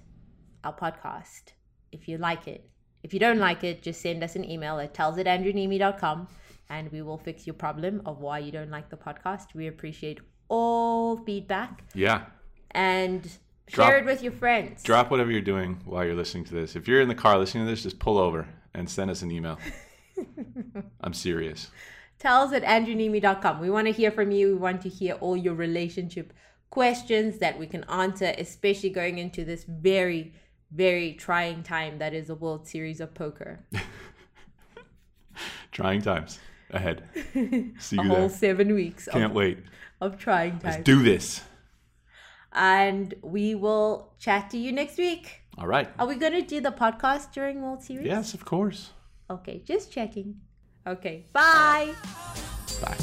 our 0.63 0.73
podcast 0.73 1.53
if 1.91 2.07
you 2.07 2.17
like 2.17 2.47
it. 2.47 2.69
If 3.03 3.13
you 3.13 3.19
don't 3.19 3.39
like 3.39 3.63
it, 3.63 3.81
just 3.81 4.01
send 4.01 4.23
us 4.23 4.35
an 4.35 4.49
email 4.49 4.79
at 4.79 4.93
tells 4.93 5.17
at 5.17 5.25
andrewneeme.com 5.25 6.27
and 6.69 6.91
we 6.91 7.01
will 7.01 7.17
fix 7.17 7.45
your 7.45 7.53
problem 7.55 8.01
of 8.05 8.19
why 8.19 8.39
you 8.39 8.51
don't 8.51 8.71
like 8.71 8.89
the 8.89 8.95
podcast. 8.95 9.53
We 9.53 9.67
appreciate 9.67 10.19
all 10.47 11.17
feedback 11.17 11.83
Yeah. 11.93 12.25
and 12.71 13.29
Drop- 13.67 13.89
share 13.89 13.97
it 13.99 14.05
with 14.05 14.23
your 14.23 14.31
friends. 14.31 14.83
Drop 14.83 15.11
whatever 15.11 15.31
you're 15.31 15.41
doing 15.41 15.81
while 15.85 16.05
you're 16.05 16.15
listening 16.15 16.45
to 16.45 16.53
this. 16.53 16.75
If 16.75 16.87
you're 16.87 17.01
in 17.01 17.09
the 17.09 17.15
car 17.15 17.37
listening 17.37 17.65
to 17.65 17.69
this, 17.69 17.83
just 17.83 17.99
pull 17.99 18.17
over 18.17 18.47
and 18.73 18.89
send 18.89 19.11
us 19.11 19.21
an 19.21 19.31
email. 19.31 19.59
I'm 21.01 21.13
serious. 21.13 21.69
Tell 22.19 22.43
us 22.43 22.53
at 22.53 22.63
andrewneeme.com. 22.63 23.59
We 23.59 23.69
want 23.69 23.87
to 23.87 23.93
hear 23.93 24.11
from 24.11 24.31
you. 24.31 24.47
We 24.49 24.53
want 24.55 24.81
to 24.83 24.89
hear 24.89 25.15
all 25.15 25.35
your 25.35 25.55
relationship 25.55 26.33
questions 26.69 27.39
that 27.39 27.59
we 27.59 27.67
can 27.67 27.83
answer, 27.85 28.33
especially 28.37 28.89
going 28.89 29.17
into 29.17 29.43
this 29.45 29.63
very, 29.65 30.33
very 30.71 31.13
trying 31.13 31.63
time 31.63 31.99
that 31.99 32.13
is 32.13 32.29
a 32.29 32.35
World 32.35 32.67
Series 32.67 32.99
of 33.01 33.13
Poker. 33.13 33.65
Trying 35.71 36.01
times 36.01 36.39
ahead. 36.69 37.03
See 37.79 37.97
you 37.97 38.01
A 38.01 38.03
you 38.03 38.09
whole 38.09 38.27
there. 38.27 38.29
seven 38.29 38.73
weeks 38.75 39.07
Can't 39.11 39.25
of, 39.25 39.31
wait. 39.31 39.59
of 40.01 40.17
trying 40.17 40.59
times. 40.59 40.63
Let's 40.63 40.83
do 40.83 41.01
this. 41.03 41.41
and 42.51 43.13
we 43.23 43.55
will 43.55 44.13
chat 44.19 44.49
to 44.51 44.57
you 44.57 44.71
next 44.71 44.97
week. 44.97 45.42
All 45.57 45.67
right. 45.67 45.89
Are 45.99 46.07
we 46.07 46.15
going 46.15 46.33
to 46.33 46.41
do 46.41 46.61
the 46.61 46.71
podcast 46.71 47.31
during 47.31 47.61
World 47.61 47.83
Series? 47.83 48.05
Yes, 48.07 48.33
of 48.33 48.45
course. 48.45 48.91
Okay, 49.29 49.61
just 49.65 49.91
checking. 49.91 50.41
Okay, 50.85 51.25
bye. 51.33 51.93
Bye. 52.81 52.97